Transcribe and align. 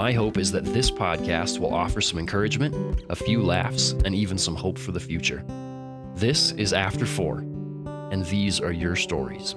my 0.00 0.12
hope 0.12 0.38
is 0.38 0.50
that 0.50 0.64
this 0.64 0.90
podcast 0.90 1.58
will 1.58 1.74
offer 1.74 2.00
some 2.00 2.18
encouragement, 2.18 3.04
a 3.10 3.14
few 3.14 3.42
laughs, 3.42 3.90
and 4.06 4.14
even 4.14 4.38
some 4.38 4.56
hope 4.56 4.78
for 4.78 4.92
the 4.92 4.98
future. 4.98 5.44
This 6.14 6.52
is 6.52 6.72
After 6.72 7.04
Four, 7.04 7.40
and 8.10 8.24
these 8.24 8.62
are 8.62 8.72
your 8.72 8.96
stories. 8.96 9.56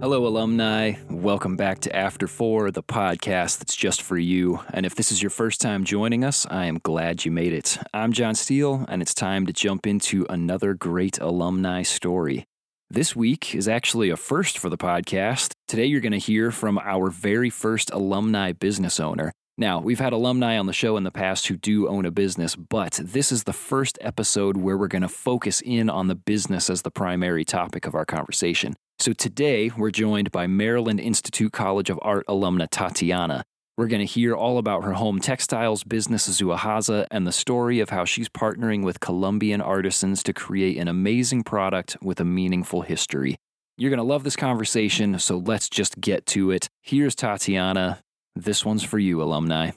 Hello, 0.00 0.24
alumni. 0.24 0.92
Welcome 1.10 1.56
back 1.56 1.80
to 1.80 1.96
After 1.96 2.28
Four, 2.28 2.70
the 2.70 2.80
podcast 2.80 3.58
that's 3.58 3.74
just 3.74 4.02
for 4.02 4.16
you. 4.16 4.60
And 4.72 4.86
if 4.86 4.94
this 4.94 5.10
is 5.10 5.20
your 5.20 5.30
first 5.30 5.60
time 5.60 5.82
joining 5.82 6.22
us, 6.22 6.46
I 6.48 6.66
am 6.66 6.78
glad 6.78 7.24
you 7.24 7.32
made 7.32 7.52
it. 7.52 7.76
I'm 7.92 8.12
John 8.12 8.36
Steele, 8.36 8.86
and 8.88 9.02
it's 9.02 9.14
time 9.14 9.46
to 9.46 9.52
jump 9.52 9.84
into 9.84 10.24
another 10.30 10.74
great 10.74 11.18
alumni 11.18 11.82
story. 11.82 12.46
This 12.90 13.14
week 13.14 13.54
is 13.54 13.68
actually 13.68 14.08
a 14.08 14.16
first 14.16 14.58
for 14.58 14.70
the 14.70 14.78
podcast. 14.78 15.52
Today, 15.66 15.84
you're 15.84 16.00
going 16.00 16.12
to 16.12 16.18
hear 16.18 16.50
from 16.50 16.78
our 16.78 17.10
very 17.10 17.50
first 17.50 17.90
alumni 17.90 18.52
business 18.52 18.98
owner. 18.98 19.30
Now, 19.58 19.78
we've 19.78 19.98
had 19.98 20.14
alumni 20.14 20.56
on 20.56 20.64
the 20.64 20.72
show 20.72 20.96
in 20.96 21.04
the 21.04 21.10
past 21.10 21.48
who 21.48 21.58
do 21.58 21.86
own 21.86 22.06
a 22.06 22.10
business, 22.10 22.56
but 22.56 22.98
this 23.04 23.30
is 23.30 23.44
the 23.44 23.52
first 23.52 23.98
episode 24.00 24.56
where 24.56 24.78
we're 24.78 24.88
going 24.88 25.02
to 25.02 25.08
focus 25.08 25.60
in 25.60 25.90
on 25.90 26.06
the 26.06 26.14
business 26.14 26.70
as 26.70 26.80
the 26.80 26.90
primary 26.90 27.44
topic 27.44 27.86
of 27.86 27.94
our 27.94 28.06
conversation. 28.06 28.74
So 29.00 29.12
today, 29.12 29.70
we're 29.76 29.90
joined 29.90 30.32
by 30.32 30.46
Maryland 30.46 30.98
Institute 30.98 31.52
College 31.52 31.90
of 31.90 31.98
Art 32.00 32.26
alumna 32.26 32.68
Tatiana. 32.70 33.44
We're 33.78 33.86
going 33.86 34.00
to 34.00 34.06
hear 34.06 34.34
all 34.34 34.58
about 34.58 34.82
her 34.82 34.94
home 34.94 35.20
textiles 35.20 35.84
business, 35.84 36.28
Zuahaza, 36.28 37.06
and 37.12 37.24
the 37.24 37.30
story 37.30 37.78
of 37.78 37.90
how 37.90 38.04
she's 38.04 38.28
partnering 38.28 38.82
with 38.82 38.98
Colombian 38.98 39.60
artisans 39.60 40.24
to 40.24 40.32
create 40.32 40.78
an 40.78 40.88
amazing 40.88 41.44
product 41.44 41.96
with 42.02 42.18
a 42.18 42.24
meaningful 42.24 42.82
history. 42.82 43.36
You're 43.76 43.90
going 43.90 43.98
to 43.98 44.02
love 44.02 44.24
this 44.24 44.34
conversation, 44.34 45.16
so 45.20 45.38
let's 45.38 45.68
just 45.68 46.00
get 46.00 46.26
to 46.26 46.50
it. 46.50 46.68
Here's 46.82 47.14
Tatiana. 47.14 48.00
This 48.34 48.64
one's 48.64 48.82
for 48.82 48.98
you, 48.98 49.22
alumni. 49.22 49.70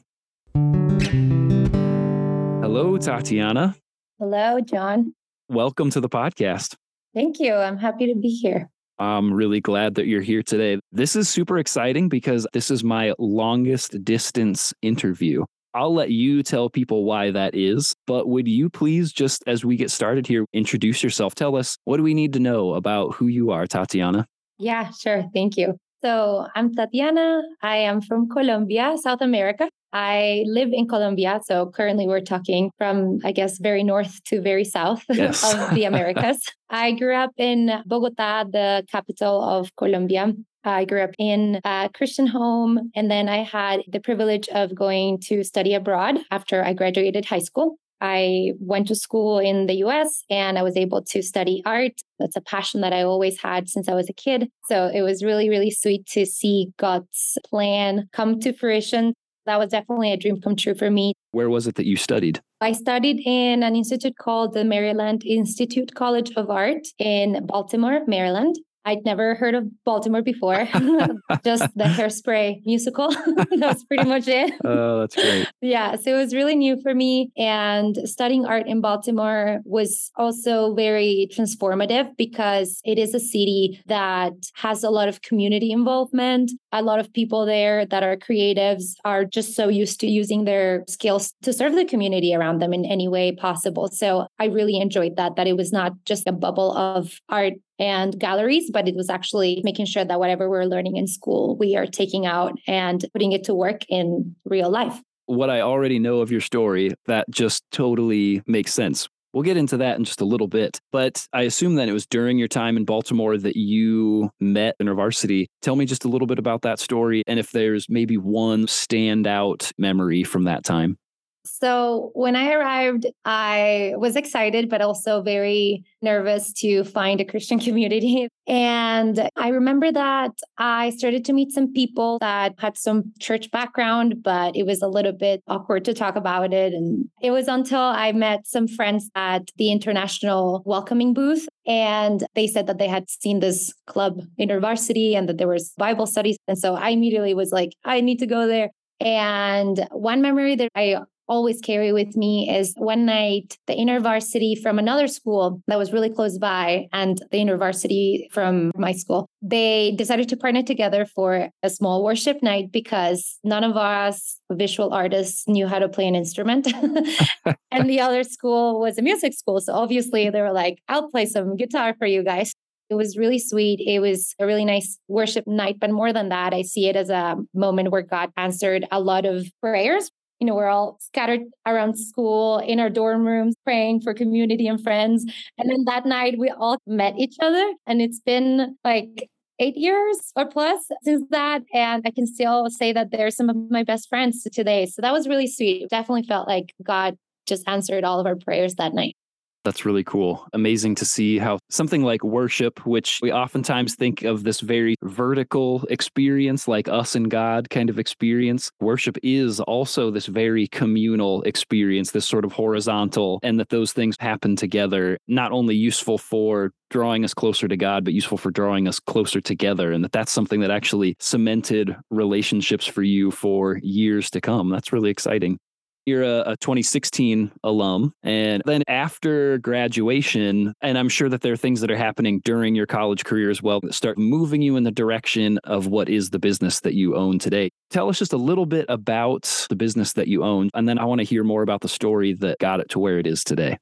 Hello, 2.63 2.97
Tatiana. 2.97 3.75
Hello, 4.17 4.61
John. 4.61 5.13
Welcome 5.47 5.91
to 5.91 6.02
the 6.02 6.09
podcast. 6.09 6.75
Thank 7.13 7.39
you. 7.39 7.53
I'm 7.53 7.77
happy 7.77 8.11
to 8.11 8.16
be 8.19 8.29
here. 8.29 8.72
I'm 9.02 9.33
really 9.33 9.61
glad 9.61 9.95
that 9.95 10.05
you're 10.05 10.21
here 10.21 10.44
today. 10.44 10.80
This 10.91 11.16
is 11.16 11.27
super 11.27 11.57
exciting 11.57 12.07
because 12.07 12.45
this 12.53 12.69
is 12.69 12.83
my 12.83 13.16
longest 13.17 14.05
distance 14.05 14.75
interview. 14.83 15.44
I'll 15.73 15.95
let 15.95 16.11
you 16.11 16.44
tell 16.44 16.69
people 16.69 17.03
why 17.03 17.31
that 17.31 17.55
is, 17.55 17.95
but 18.05 18.27
would 18.27 18.47
you 18.47 18.69
please 18.69 19.11
just 19.11 19.44
as 19.47 19.66
we 19.66 19.75
get 19.75 19.89
started 19.89 20.27
here 20.27 20.45
introduce 20.53 21.02
yourself? 21.02 21.33
Tell 21.33 21.55
us 21.55 21.79
what 21.85 21.97
do 21.97 22.03
we 22.03 22.13
need 22.13 22.33
to 22.33 22.39
know 22.39 22.75
about 22.75 23.16
who 23.16 23.25
you 23.25 23.49
are, 23.49 23.66
Tatiana? 23.66 24.27
Yeah, 24.59 24.91
sure. 24.91 25.23
Thank 25.33 25.57
you. 25.57 25.77
So, 26.03 26.45
I'm 26.53 26.72
Tatiana. 26.72 27.41
I 27.63 27.77
am 27.77 28.02
from 28.02 28.29
Colombia, 28.29 28.97
South 29.02 29.22
America. 29.22 29.67
I 29.94 30.44
live 30.47 30.70
in 30.72 30.88
Colombia. 30.88 31.42
So 31.45 31.67
currently 31.67 32.08
we're 32.08 32.22
talking 32.22 32.72
from, 32.78 33.20
I 33.23 33.31
guess, 33.31 33.58
very 33.58 33.84
north 33.84 34.23
to 34.25 34.42
very 34.42 34.64
south 34.64 35.03
yes. 35.09 35.44
of 35.53 35.75
the 35.75 35.86
Americas. 35.86 36.42
I 36.70 36.94
grew 36.94 37.16
up 37.16 37.31
in 37.38 37.72
Bogota, 37.85 38.46
the 38.46 38.85
capital 38.90 39.44
of 39.44 39.75
Colombia. 39.75 40.34
I 40.63 40.85
grew 40.85 41.01
up 41.01 41.12
in 41.18 41.59
a 41.66 41.90
Christian 41.94 42.28
home, 42.28 42.91
and 42.96 43.09
then 43.09 43.28
I 43.28 43.44
had 43.44 43.81
the 43.88 44.00
privilege 44.00 44.47
of 44.50 44.75
going 44.75 45.19
to 45.22 45.44
study 45.44 45.74
abroad 45.74 46.19
after 46.30 46.63
I 46.63 46.74
graduated 46.74 47.25
high 47.25 47.40
school. 47.40 47.78
I 48.00 48.53
went 48.59 48.88
to 48.88 48.96
school 48.96 49.38
in 49.38 49.68
the 49.68 49.75
US 49.85 50.24
and 50.30 50.57
I 50.57 50.63
was 50.63 50.75
able 50.75 51.03
to 51.03 51.22
study 51.22 51.62
art. 51.66 51.94
That's 52.18 52.35
a 52.35 52.41
passion 52.41 52.81
that 52.81 52.94
I 52.94 53.03
always 53.03 53.40
had 53.40 53.69
since 53.69 53.88
I 53.88 53.94
was 53.94 54.09
a 54.09 54.13
kid. 54.13 54.50
So 54.68 54.88
it 54.88 55.03
was 55.03 55.24
really, 55.24 55.50
really 55.50 55.69
sweet 55.69 56.07
to 56.07 56.25
see 56.25 56.72
God's 56.78 57.38
plan 57.47 58.09
come 58.12 58.40
to 58.40 58.53
fruition 58.53 59.13
that 59.51 59.59
was 59.59 59.69
definitely 59.69 60.13
a 60.13 60.17
dream 60.17 60.39
come 60.39 60.56
true 60.56 60.73
for 60.73 60.89
me. 60.89 61.13
Where 61.31 61.50
was 61.50 61.67
it 61.67 61.75
that 61.75 61.85
you 61.85 61.97
studied? 61.97 62.39
I 62.62 62.72
studied 62.72 63.19
in 63.25 63.63
an 63.63 63.75
institute 63.75 64.17
called 64.17 64.53
the 64.53 64.63
Maryland 64.63 65.23
Institute 65.25 65.94
College 65.94 66.31
of 66.38 66.50
Art 66.50 66.88
in 67.00 67.45
Baltimore, 67.45 68.00
Maryland. 68.07 68.56
I'd 68.86 69.06
never 69.06 69.36
heard 69.36 69.53
of 69.53 69.69
Baltimore 69.84 70.22
before, 70.22 70.66
just 71.44 71.78
the 71.78 71.84
hairspray 71.84 72.66
musical. 72.66 73.14
that's 73.59 73.84
pretty 73.84 74.08
much 74.08 74.28
it. 74.28 74.53
Oh, 74.64 75.02
that's 75.02 75.16
great. 75.16 75.47
yeah. 75.62 75.96
So 75.96 76.16
it 76.16 76.18
was 76.18 76.34
really 76.34 76.56
new 76.56 76.81
for 76.81 76.96
me. 76.96 77.31
And 77.38 77.97
studying 78.06 78.46
art 78.46 78.68
in 78.68 78.81
Baltimore 78.81 79.59
was 79.66 80.12
also 80.16 80.74
very 80.74 81.30
transformative 81.31 82.18
because 82.18 82.81
it 82.84 82.97
is 82.97 83.14
a 83.14 83.19
city 83.19 83.81
that 83.86 84.34
has 84.56 84.84
a 84.84 84.90
lot 84.90 85.08
of 85.08 85.22
community 85.22 85.72
involvement. 85.72 86.52
A 86.72 86.81
lot 86.81 87.00
of 87.00 87.13
people 87.13 87.46
there 87.46 87.86
that 87.86 88.03
are 88.03 88.18
creatives 88.18 88.94
are 89.06 89.25
just 89.25 89.56
so 89.56 89.68
used 89.68 90.00
to 90.00 90.08
using 90.08 90.46
their 90.46 90.84
skills 90.88 91.34
to 91.44 91.53
serve 91.53 91.75
the 91.75 91.86
community 91.86 92.34
around 92.34 92.59
them 92.59 92.74
in 92.74 92.86
any 92.86 93.08
way 93.08 93.31
possible. 93.31 93.90
So 93.90 94.28
I 94.40 94.46
really 94.46 94.78
enjoyed 94.78 95.18
that, 95.18 95.36
that 95.36 95.48
it 95.48 95.58
was 95.58 95.72
not 95.72 95.94
just 96.06 96.28
a 96.28 96.31
bubble 96.31 96.75
of 96.75 97.19
art 97.30 97.53
and 97.81 98.18
galleries, 98.19 98.69
but 98.72 98.88
it 98.88 98.96
was 98.96 99.09
actually 99.09 99.59
making 99.64 99.88
sure 99.88 100.06
that 100.06 100.19
whatever 100.19 100.47
we're 100.50 100.66
learning 100.66 100.97
in 100.97 101.08
school, 101.08 101.58
we 101.58 101.75
are 101.75 101.88
taking 101.88 102.28
out 102.28 102.53
and 102.68 103.03
putting 103.12 103.31
it 103.31 103.44
to 103.46 103.56
work 103.56 103.81
in 103.90 104.36
real 104.46 104.69
life. 104.69 105.02
What 105.25 105.50
I 105.50 105.62
already 105.62 105.97
know 105.97 106.19
of 106.19 106.31
your 106.31 106.42
story, 106.42 106.92
that 107.08 107.30
just 107.31 107.64
totally 107.72 108.44
makes 108.46 108.72
sense. 108.72 109.09
We'll 109.34 109.44
get 109.44 109.58
into 109.58 109.78
that 109.78 109.97
in 109.97 110.03
just 110.03 110.22
a 110.22 110.25
little 110.25 110.47
bit. 110.47 110.80
But 110.92 111.25
I 111.34 111.44
assume 111.44 111.75
that 111.75 111.90
it 111.90 111.94
was 111.94 112.06
during 112.06 112.38
your 112.38 112.50
time 112.50 112.78
in 112.78 112.86
Baltimore 112.86 113.38
that 113.38 113.56
you 113.56 114.30
met 114.40 114.75
InterVarsity. 114.80 115.46
Tell 115.62 115.75
me 115.75 115.86
just 115.86 116.06
a 116.06 116.09
little 116.09 116.28
bit 116.28 116.38
about 116.38 116.62
that 116.62 116.80
story 116.80 117.24
and 117.28 117.40
if 117.40 117.52
there's 117.52 117.88
maybe 117.90 118.18
one 118.18 118.68
standout 118.68 119.72
memory 119.78 120.24
from 120.24 120.44
that 120.44 120.63
time. 120.63 120.98
So 121.46 122.12
when 122.13 122.35
I 122.35 122.53
arrived, 122.53 123.06
I 123.25 123.94
was 123.97 124.16
excited, 124.16 124.69
but 124.69 124.81
also 124.81 125.22
very 125.22 125.84
nervous 126.02 126.53
to 126.53 126.84
find 126.84 127.19
a 127.19 127.25
Christian 127.25 127.59
community. 127.68 128.28
And 128.47 129.29
I 129.35 129.50
remember 129.50 129.91
that 129.91 130.31
I 130.57 130.91
started 130.91 131.25
to 131.25 131.34
meet 131.34 131.51
some 131.51 131.74
people 131.74 132.18
that 132.19 132.56
had 132.57 132.78
some 132.78 133.13
church 133.19 133.50
background, 133.51 134.24
but 134.24 134.56
it 134.56 134.66
was 134.66 134.81
a 134.81 134.88
little 134.88 135.13
bit 135.13 135.41
awkward 135.47 135.85
to 135.85 135.94
talk 135.94 136.16
about 136.16 136.53
it. 136.53 136.74
And 136.74 137.09
it 137.22 137.31
was 137.31 137.47
until 137.47 137.80
I 137.80 138.12
met 138.12 138.47
some 138.47 138.68
friends 138.68 139.09
at 139.16 139.50
the 139.57 139.72
international 139.72 140.63
welcoming 140.66 141.13
booth. 141.13 141.47
And 141.66 142.25
they 142.35 142.47
said 142.47 142.68
that 142.68 142.78
they 142.78 142.88
had 142.88 143.09
seen 143.09 143.40
this 143.40 143.74
club 143.88 144.22
InterVarsity 144.40 145.16
and 145.16 145.30
that 145.30 145.38
there 145.38 145.47
was 145.47 145.74
Bible 145.78 146.07
studies. 146.07 146.38
And 146.47 146.57
so 146.57 146.75
I 146.75 146.90
immediately 146.90 147.34
was 147.34 147.51
like, 147.51 147.72
I 147.84 148.01
need 148.01 148.19
to 148.19 148.28
go 148.28 148.47
there. 148.47 148.72
And 149.00 149.88
one 149.91 150.22
memory 150.22 150.56
that 150.56 150.69
I 150.75 150.97
always 151.31 151.62
carry 151.62 151.94
with 151.94 152.18
me 152.18 152.53
is 152.53 152.74
one 152.75 153.06
night 153.06 153.58
the 153.66 153.74
InterVarsity 153.74 154.62
from 154.62 154.78
another 154.78 155.08
school 155.08 155.62
that 155.68 155.78
was 155.78 155.94
really 155.94 156.09
close 156.09 156.38
by 156.38 156.88
and 156.92 157.19
the 157.31 157.38
InterVarsity 157.38 158.30
from 158.34 158.69
my 158.75 158.92
school 158.92 159.30
they 159.42 159.94
decided 159.97 160.28
to 160.28 160.36
partner 160.36 160.62
together 160.62 161.06
for 161.06 161.47
a 161.64 161.69
small 161.69 162.03
worship 162.03 162.44
night 162.44 162.69
because 162.74 163.40
none 163.46 163.64
of 163.64 163.78
us 163.78 164.40
visual 164.52 164.94
artists 164.94 165.47
knew 165.47 165.68
how 165.68 165.80
to 165.80 165.88
play 165.88 166.06
an 166.06 166.16
instrument 166.16 166.68
and 167.72 167.89
the 167.89 168.01
other 168.07 168.25
school 168.25 168.81
was 168.81 168.98
a 168.98 169.01
music 169.01 169.34
school 169.34 169.62
so 169.62 169.72
obviously 169.72 170.30
they 170.30 170.42
were 170.42 170.51
like 170.51 170.80
i'll 170.89 171.10
play 171.10 171.25
some 171.25 171.56
guitar 171.56 171.95
for 171.98 172.06
you 172.06 172.24
guys 172.24 172.51
it 172.89 172.95
was 172.95 173.18
really 173.18 173.39
sweet. 173.39 173.80
It 173.80 174.01
was 174.01 174.36
a 174.38 174.45
really 174.45 174.66
nice 174.66 175.00
worship 175.07 175.48
night. 175.48 175.77
But 175.80 175.92
more 175.92 176.12
than 176.12 176.27
that, 176.27 176.54
I 176.54 176.62
see 176.62 176.89
it 176.89 176.98
as 176.98 177.10
a 177.10 177.38
moment 177.54 177.89
where 177.89 178.01
God 178.01 178.31
answered 178.36 178.86
a 178.92 179.00
lot 179.00 179.25
of 179.25 179.48
prayers 179.62 180.12
you 180.41 180.47
know, 180.47 180.55
we're 180.55 180.67
all 180.67 180.97
scattered 180.99 181.41
around 181.67 181.97
school 181.97 182.57
in 182.57 182.79
our 182.79 182.89
dorm 182.89 183.27
rooms 183.27 183.53
praying 183.63 184.01
for 184.01 184.11
community 184.11 184.67
and 184.67 184.81
friends. 184.81 185.23
And 185.59 185.69
then 185.69 185.85
that 185.85 186.07
night 186.07 186.39
we 186.39 186.49
all 186.49 186.79
met 186.88 187.13
each 187.17 187.35
other. 187.39 187.73
And 187.85 188.01
it's 188.01 188.19
been 188.19 188.75
like 188.83 189.29
eight 189.59 189.77
years 189.77 190.31
or 190.35 190.47
plus 190.47 190.81
since 191.03 191.23
that. 191.29 191.61
And 191.75 192.01
I 192.07 192.09
can 192.09 192.25
still 192.25 192.71
say 192.71 192.91
that 192.91 193.11
they're 193.11 193.29
some 193.29 193.51
of 193.51 193.55
my 193.69 193.83
best 193.83 194.09
friends 194.09 194.43
today. 194.51 194.88
So 194.88 195.03
that 195.03 195.13
was 195.13 195.27
really 195.27 195.45
sweet. 195.45 195.83
It 195.83 195.89
definitely 195.91 196.23
felt 196.23 196.47
like 196.47 196.73
God 196.81 197.17
just 197.45 197.67
answered 197.67 198.03
all 198.03 198.19
of 198.19 198.25
our 198.25 198.35
prayers 198.35 198.75
that 198.75 198.95
night. 198.95 199.15
That's 199.63 199.86
really 199.86 200.04
cool. 200.04 200.48
Amazing 200.54 200.96
to 200.96 201.06
see 201.06 201.38
how 201.38 201.60
something 201.69 202.04
like 202.04 202.24
worship, 202.24 202.84
which 202.86 203.19
we 203.22 203.31
oftentimes 203.31 203.94
think 203.94 204.24
of 204.24 204.44
this 204.44 204.60
very 204.60 204.96
vertical 205.04 205.86
experience, 205.90 206.68
like 206.68 206.88
us 206.88 207.13
and 207.13 207.30
God 207.30 207.69
kind 207.69 207.90
of 207.90 208.00
experience, 208.00 208.72
worship 208.80 209.18
is 209.22 209.60
also 209.60 210.10
this 210.10 210.25
very 210.25 210.68
communal 210.68 211.44
experience, 211.44 212.10
this 212.12 212.28
sort 212.28 212.44
of 212.44 212.54
horizontal, 212.54 213.40
and 213.44 213.60
that 213.60 213.69
those 213.69 213.94
things 213.94 214.16
happen 214.19 214.56
together, 214.56 215.19
not 215.28 215.52
only 215.52 215.75
useful 215.75 216.18
for 216.18 216.72
drawing 216.90 217.24
us 217.24 217.34
closer 217.34 217.68
to 217.68 217.78
God, 217.78 218.04
but 218.04 218.13
useful 218.13 218.38
for 218.40 218.50
drawing 218.50 218.88
us 218.88 219.00
closer 219.00 219.40
together. 219.42 219.92
And 219.92 220.04
that 220.04 220.12
that's 220.12 220.31
something 220.31 220.62
that 220.62 220.72
actually 220.72 221.16
cemented 221.19 221.96
relationships 222.10 222.86
for 222.88 223.04
you 223.04 223.30
for 223.30 223.78
years 223.84 224.31
to 224.31 224.42
come. 224.42 224.69
That's 224.69 224.92
really 224.92 225.12
exciting. 225.12 225.60
You're 226.06 226.24
a, 226.24 226.51
a, 226.51 226.57
2016 226.57 227.51
alum. 227.63 228.13
And 228.24 228.63
then 228.65 228.83
after 228.88 229.59
graduation, 229.59 230.74
and 230.81 230.98
I'm 230.98 231.09
sure 231.09 231.30
that 231.30 231.42
there 231.42 231.53
are 231.53 231.57
things 231.57 231.81
that 231.81 231.92
are 231.92 231.98
happening 231.98 232.42
during 232.44 232.75
your 232.75 232.88
college 232.88 233.24
career 233.24 233.50
as 233.50 233.62
well 233.62 233.80
that 233.81 233.94
start 233.94 234.18
moving 234.18 234.62
you 234.62 234.77
in 234.77 234.83
the 234.83 234.92
direction 234.92 235.59
of 235.63 235.88
what 235.88 236.09
is 236.09 236.30
the 236.30 236.39
business 236.39 236.80
that 236.81 236.94
you 236.94 237.15
own 237.15 237.39
today. 237.39 237.69
Tell 237.89 238.09
us 238.09 238.19
just 238.19 238.33
a 238.33 238.38
little 238.38 238.65
bit 238.65 238.86
about 238.89 239.68
the 239.69 239.75
business 239.75 240.13
that 240.13 240.27
you 240.27 240.44
own. 240.44 240.69
And 240.74 240.88
then 240.88 240.98
I 240.98 241.06
want 241.06 241.19
to 241.19 241.25
hear 241.25 241.44
more 241.44 241.62
about 241.62 241.81
the 241.81 241.89
story 241.89 242.33
that 242.33 242.59
got 242.59 242.80
it 242.80 242.89
to 242.89 243.00
where 243.00 243.19
it 243.19 243.27
is 243.27 243.44
today. 243.44 243.77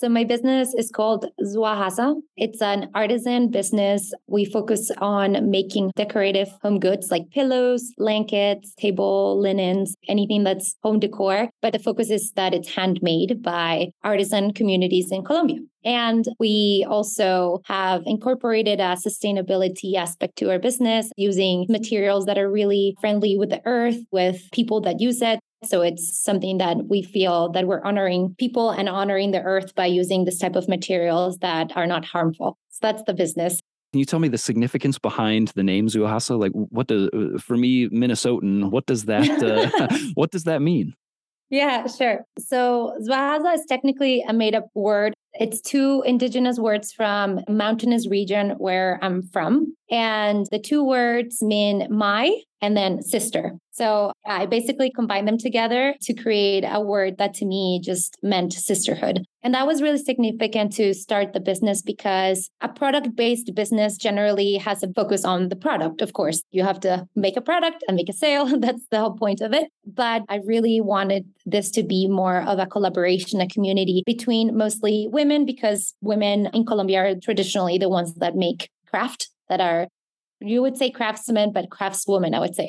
So 0.00 0.08
my 0.08 0.22
business 0.22 0.74
is 0.74 0.92
called 0.92 1.26
Zuahaza. 1.42 2.14
It's 2.36 2.62
an 2.62 2.88
artisan 2.94 3.50
business. 3.50 4.12
We 4.28 4.44
focus 4.44 4.92
on 4.98 5.50
making 5.50 5.90
decorative 5.96 6.48
home 6.62 6.78
goods 6.78 7.10
like 7.10 7.28
pillows, 7.32 7.92
blankets, 7.98 8.74
table 8.76 9.40
linens, 9.40 9.96
anything 10.06 10.44
that's 10.44 10.76
home 10.84 11.00
decor. 11.00 11.50
But 11.62 11.72
the 11.72 11.80
focus 11.80 12.10
is 12.10 12.30
that 12.36 12.54
it's 12.54 12.72
handmade 12.72 13.42
by 13.42 13.88
artisan 14.04 14.52
communities 14.52 15.10
in 15.10 15.24
Colombia. 15.24 15.58
And 15.84 16.24
we 16.38 16.86
also 16.88 17.60
have 17.64 18.02
incorporated 18.06 18.78
a 18.78 18.96
sustainability 18.96 19.94
aspect 19.96 20.36
to 20.36 20.50
our 20.50 20.60
business 20.60 21.10
using 21.16 21.66
materials 21.68 22.26
that 22.26 22.38
are 22.38 22.50
really 22.50 22.96
friendly 23.00 23.36
with 23.36 23.50
the 23.50 23.62
earth, 23.64 23.98
with 24.12 24.42
people 24.52 24.80
that 24.82 25.00
use 25.00 25.22
it. 25.22 25.40
So 25.64 25.82
it's 25.82 26.22
something 26.22 26.58
that 26.58 26.86
we 26.88 27.02
feel 27.02 27.50
that 27.52 27.66
we're 27.66 27.82
honoring 27.82 28.34
people 28.38 28.70
and 28.70 28.88
honoring 28.88 29.32
the 29.32 29.42
earth 29.42 29.74
by 29.74 29.86
using 29.86 30.24
this 30.24 30.38
type 30.38 30.56
of 30.56 30.68
materials 30.68 31.38
that 31.38 31.76
are 31.76 31.86
not 31.86 32.04
harmful. 32.04 32.56
So 32.70 32.78
that's 32.82 33.02
the 33.04 33.14
business. 33.14 33.60
Can 33.92 34.00
you 34.00 34.04
tell 34.04 34.18
me 34.20 34.28
the 34.28 34.38
significance 34.38 34.98
behind 34.98 35.48
the 35.48 35.62
name 35.62 35.88
Zuahaza? 35.88 36.38
Like, 36.38 36.52
what 36.52 36.88
does 36.88 37.08
for 37.40 37.56
me, 37.56 37.88
Minnesotan? 37.88 38.70
What 38.70 38.86
does 38.86 39.06
that 39.06 39.28
uh, 39.42 39.98
what 40.14 40.30
does 40.30 40.44
that 40.44 40.62
mean? 40.62 40.94
Yeah, 41.50 41.86
sure. 41.86 42.26
So 42.38 42.94
Zuahaza 43.00 43.54
is 43.54 43.64
technically 43.66 44.22
a 44.28 44.34
made 44.34 44.54
up 44.54 44.66
word. 44.74 45.14
It's 45.32 45.60
two 45.62 46.02
indigenous 46.04 46.58
words 46.58 46.92
from 46.92 47.40
mountainous 47.48 48.06
region 48.06 48.50
where 48.58 48.98
I'm 49.02 49.22
from. 49.22 49.74
And 49.90 50.46
the 50.50 50.58
two 50.58 50.84
words 50.84 51.42
mean 51.42 51.86
my 51.90 52.36
and 52.60 52.76
then 52.76 53.02
sister. 53.02 53.52
So 53.70 54.12
I 54.26 54.46
basically 54.46 54.90
combined 54.90 55.28
them 55.28 55.38
together 55.38 55.94
to 56.02 56.14
create 56.14 56.64
a 56.66 56.80
word 56.80 57.18
that 57.18 57.34
to 57.34 57.46
me 57.46 57.80
just 57.82 58.16
meant 58.22 58.52
sisterhood. 58.52 59.24
And 59.42 59.54
that 59.54 59.68
was 59.68 59.80
really 59.80 59.98
significant 59.98 60.72
to 60.74 60.92
start 60.92 61.32
the 61.32 61.38
business 61.38 61.80
because 61.80 62.50
a 62.60 62.68
product 62.68 63.14
based 63.14 63.54
business 63.54 63.96
generally 63.96 64.56
has 64.56 64.82
a 64.82 64.92
focus 64.92 65.24
on 65.24 65.48
the 65.48 65.56
product. 65.56 66.02
Of 66.02 66.12
course, 66.12 66.42
you 66.50 66.64
have 66.64 66.80
to 66.80 67.06
make 67.14 67.36
a 67.36 67.40
product 67.40 67.84
and 67.86 67.96
make 67.96 68.08
a 68.08 68.12
sale. 68.12 68.46
That's 68.58 68.84
the 68.90 68.98
whole 68.98 69.16
point 69.16 69.40
of 69.40 69.52
it. 69.52 69.70
But 69.86 70.24
I 70.28 70.40
really 70.44 70.80
wanted 70.80 71.26
this 71.46 71.70
to 71.72 71.84
be 71.84 72.08
more 72.08 72.42
of 72.42 72.58
a 72.58 72.66
collaboration, 72.66 73.40
a 73.40 73.46
community 73.46 74.02
between 74.04 74.56
mostly 74.56 75.08
women, 75.12 75.44
because 75.44 75.94
women 76.00 76.50
in 76.52 76.66
Colombia 76.66 77.04
are 77.04 77.14
traditionally 77.14 77.78
the 77.78 77.88
ones 77.88 78.14
that 78.14 78.34
make 78.34 78.70
craft 78.90 79.28
that 79.48 79.60
are 79.60 79.88
you 80.40 80.62
would 80.62 80.76
say 80.76 80.90
craftsman, 80.90 81.52
but 81.52 81.68
craftswoman, 81.68 82.34
I 82.34 82.40
would 82.40 82.54
say. 82.54 82.68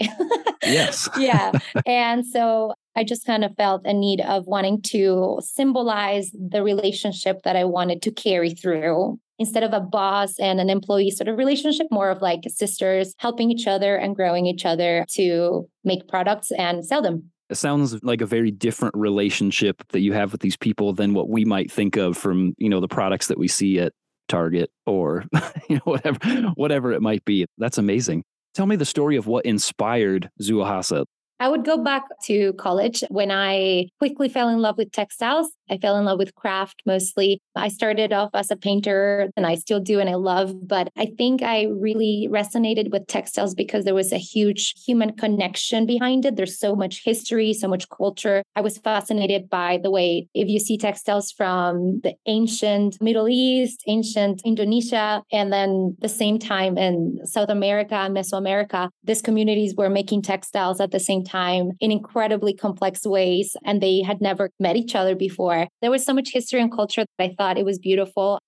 yes. 0.63 1.07
yeah. 1.17 1.51
And 1.85 2.25
so 2.25 2.73
I 2.95 3.03
just 3.03 3.25
kind 3.25 3.45
of 3.45 3.55
felt 3.55 3.85
a 3.85 3.93
need 3.93 4.21
of 4.21 4.47
wanting 4.47 4.81
to 4.83 5.39
symbolize 5.41 6.31
the 6.31 6.63
relationship 6.63 7.43
that 7.43 7.55
I 7.55 7.65
wanted 7.65 8.01
to 8.03 8.11
carry 8.11 8.51
through 8.51 9.19
instead 9.37 9.63
of 9.63 9.71
a 9.71 9.79
boss 9.79 10.37
and 10.39 10.59
an 10.59 10.69
employee 10.69 11.11
sort 11.11 11.29
of 11.29 11.37
relationship, 11.37 11.87
more 11.91 12.09
of 12.09 12.21
like 12.21 12.41
sisters 12.47 13.13
helping 13.17 13.51
each 13.51 13.67
other 13.67 13.95
and 13.95 14.15
growing 14.15 14.45
each 14.45 14.65
other 14.65 15.05
to 15.11 15.67
make 15.85 16.07
products 16.07 16.51
and 16.51 16.85
sell 16.85 17.01
them. 17.01 17.31
It 17.49 17.55
sounds 17.55 18.03
like 18.03 18.21
a 18.21 18.27
very 18.27 18.51
different 18.51 18.95
relationship 18.95 19.81
that 19.89 20.01
you 20.01 20.13
have 20.13 20.31
with 20.31 20.41
these 20.41 20.57
people 20.57 20.93
than 20.93 21.13
what 21.13 21.29
we 21.29 21.45
might 21.45 21.71
think 21.71 21.95
of 21.95 22.15
from, 22.17 22.53
you 22.57 22.69
know, 22.69 22.79
the 22.79 22.87
products 22.87 23.27
that 23.27 23.39
we 23.39 23.47
see 23.47 23.79
at 23.79 23.93
Target 24.29 24.69
or 24.85 25.25
you 25.69 25.75
know 25.75 25.81
whatever 25.83 26.19
whatever 26.55 26.91
it 26.93 27.01
might 27.01 27.25
be. 27.25 27.45
That's 27.57 27.77
amazing. 27.77 28.23
Tell 28.53 28.65
me 28.65 28.75
the 28.75 28.85
story 28.85 29.15
of 29.17 29.27
what 29.27 29.45
inspired 29.45 30.29
Zuahaza. 30.41 31.05
I 31.41 31.47
would 31.47 31.63
go 31.63 31.81
back 31.81 32.03
to 32.25 32.53
college 32.53 33.03
when 33.09 33.31
I 33.31 33.87
quickly 33.97 34.27
fell 34.27 34.49
in 34.49 34.59
love 34.59 34.77
with 34.77 34.91
textiles. 34.91 35.49
I 35.69 35.77
fell 35.77 35.97
in 35.97 36.05
love 36.05 36.19
with 36.19 36.35
craft 36.35 36.81
mostly. 36.85 37.41
I 37.55 37.67
started 37.67 38.13
off 38.13 38.29
as 38.33 38.51
a 38.51 38.55
painter 38.55 39.29
and 39.35 39.45
I 39.45 39.55
still 39.55 39.79
do 39.79 39.99
and 39.99 40.09
I 40.09 40.15
love, 40.15 40.67
but 40.67 40.89
I 40.97 41.07
think 41.17 41.41
I 41.41 41.63
really 41.65 42.27
resonated 42.31 42.91
with 42.91 43.07
textiles 43.07 43.53
because 43.53 43.85
there 43.85 43.93
was 43.93 44.11
a 44.11 44.17
huge 44.17 44.73
human 44.85 45.13
connection 45.13 45.85
behind 45.85 46.25
it. 46.25 46.35
There's 46.35 46.57
so 46.57 46.75
much 46.75 47.03
history, 47.03 47.53
so 47.53 47.67
much 47.67 47.87
culture. 47.89 48.43
I 48.55 48.61
was 48.61 48.77
fascinated 48.77 49.49
by 49.49 49.79
the 49.81 49.91
way, 49.91 50.27
if 50.33 50.47
you 50.47 50.59
see 50.59 50.77
textiles 50.77 51.31
from 51.31 52.01
the 52.01 52.15
ancient 52.25 53.01
Middle 53.01 53.29
East, 53.29 53.83
ancient 53.87 54.41
Indonesia, 54.45 55.23
and 55.31 55.51
then 55.51 55.95
the 55.99 56.09
same 56.09 56.39
time 56.39 56.77
in 56.77 57.19
South 57.25 57.49
America 57.49 57.95
and 57.95 58.15
Mesoamerica, 58.15 58.89
these 59.03 59.21
communities 59.21 59.75
were 59.75 59.89
making 59.89 60.21
textiles 60.21 60.79
at 60.79 60.91
the 60.91 60.99
same 60.99 61.23
time 61.23 61.71
in 61.79 61.91
incredibly 61.91 62.53
complex 62.53 63.05
ways. 63.05 63.55
And 63.65 63.81
they 63.81 64.01
had 64.01 64.21
never 64.21 64.49
met 64.59 64.75
each 64.75 64.95
other 64.95 65.15
before. 65.15 65.58
There 65.81 65.91
was 65.91 66.05
so 66.05 66.13
much 66.13 66.29
history 66.31 66.61
and 66.61 66.71
culture 66.71 67.05
that 67.17 67.23
I 67.23 67.35
thought 67.37 67.57
it 67.57 67.65
was 67.65 67.79
beautiful. 67.79 68.39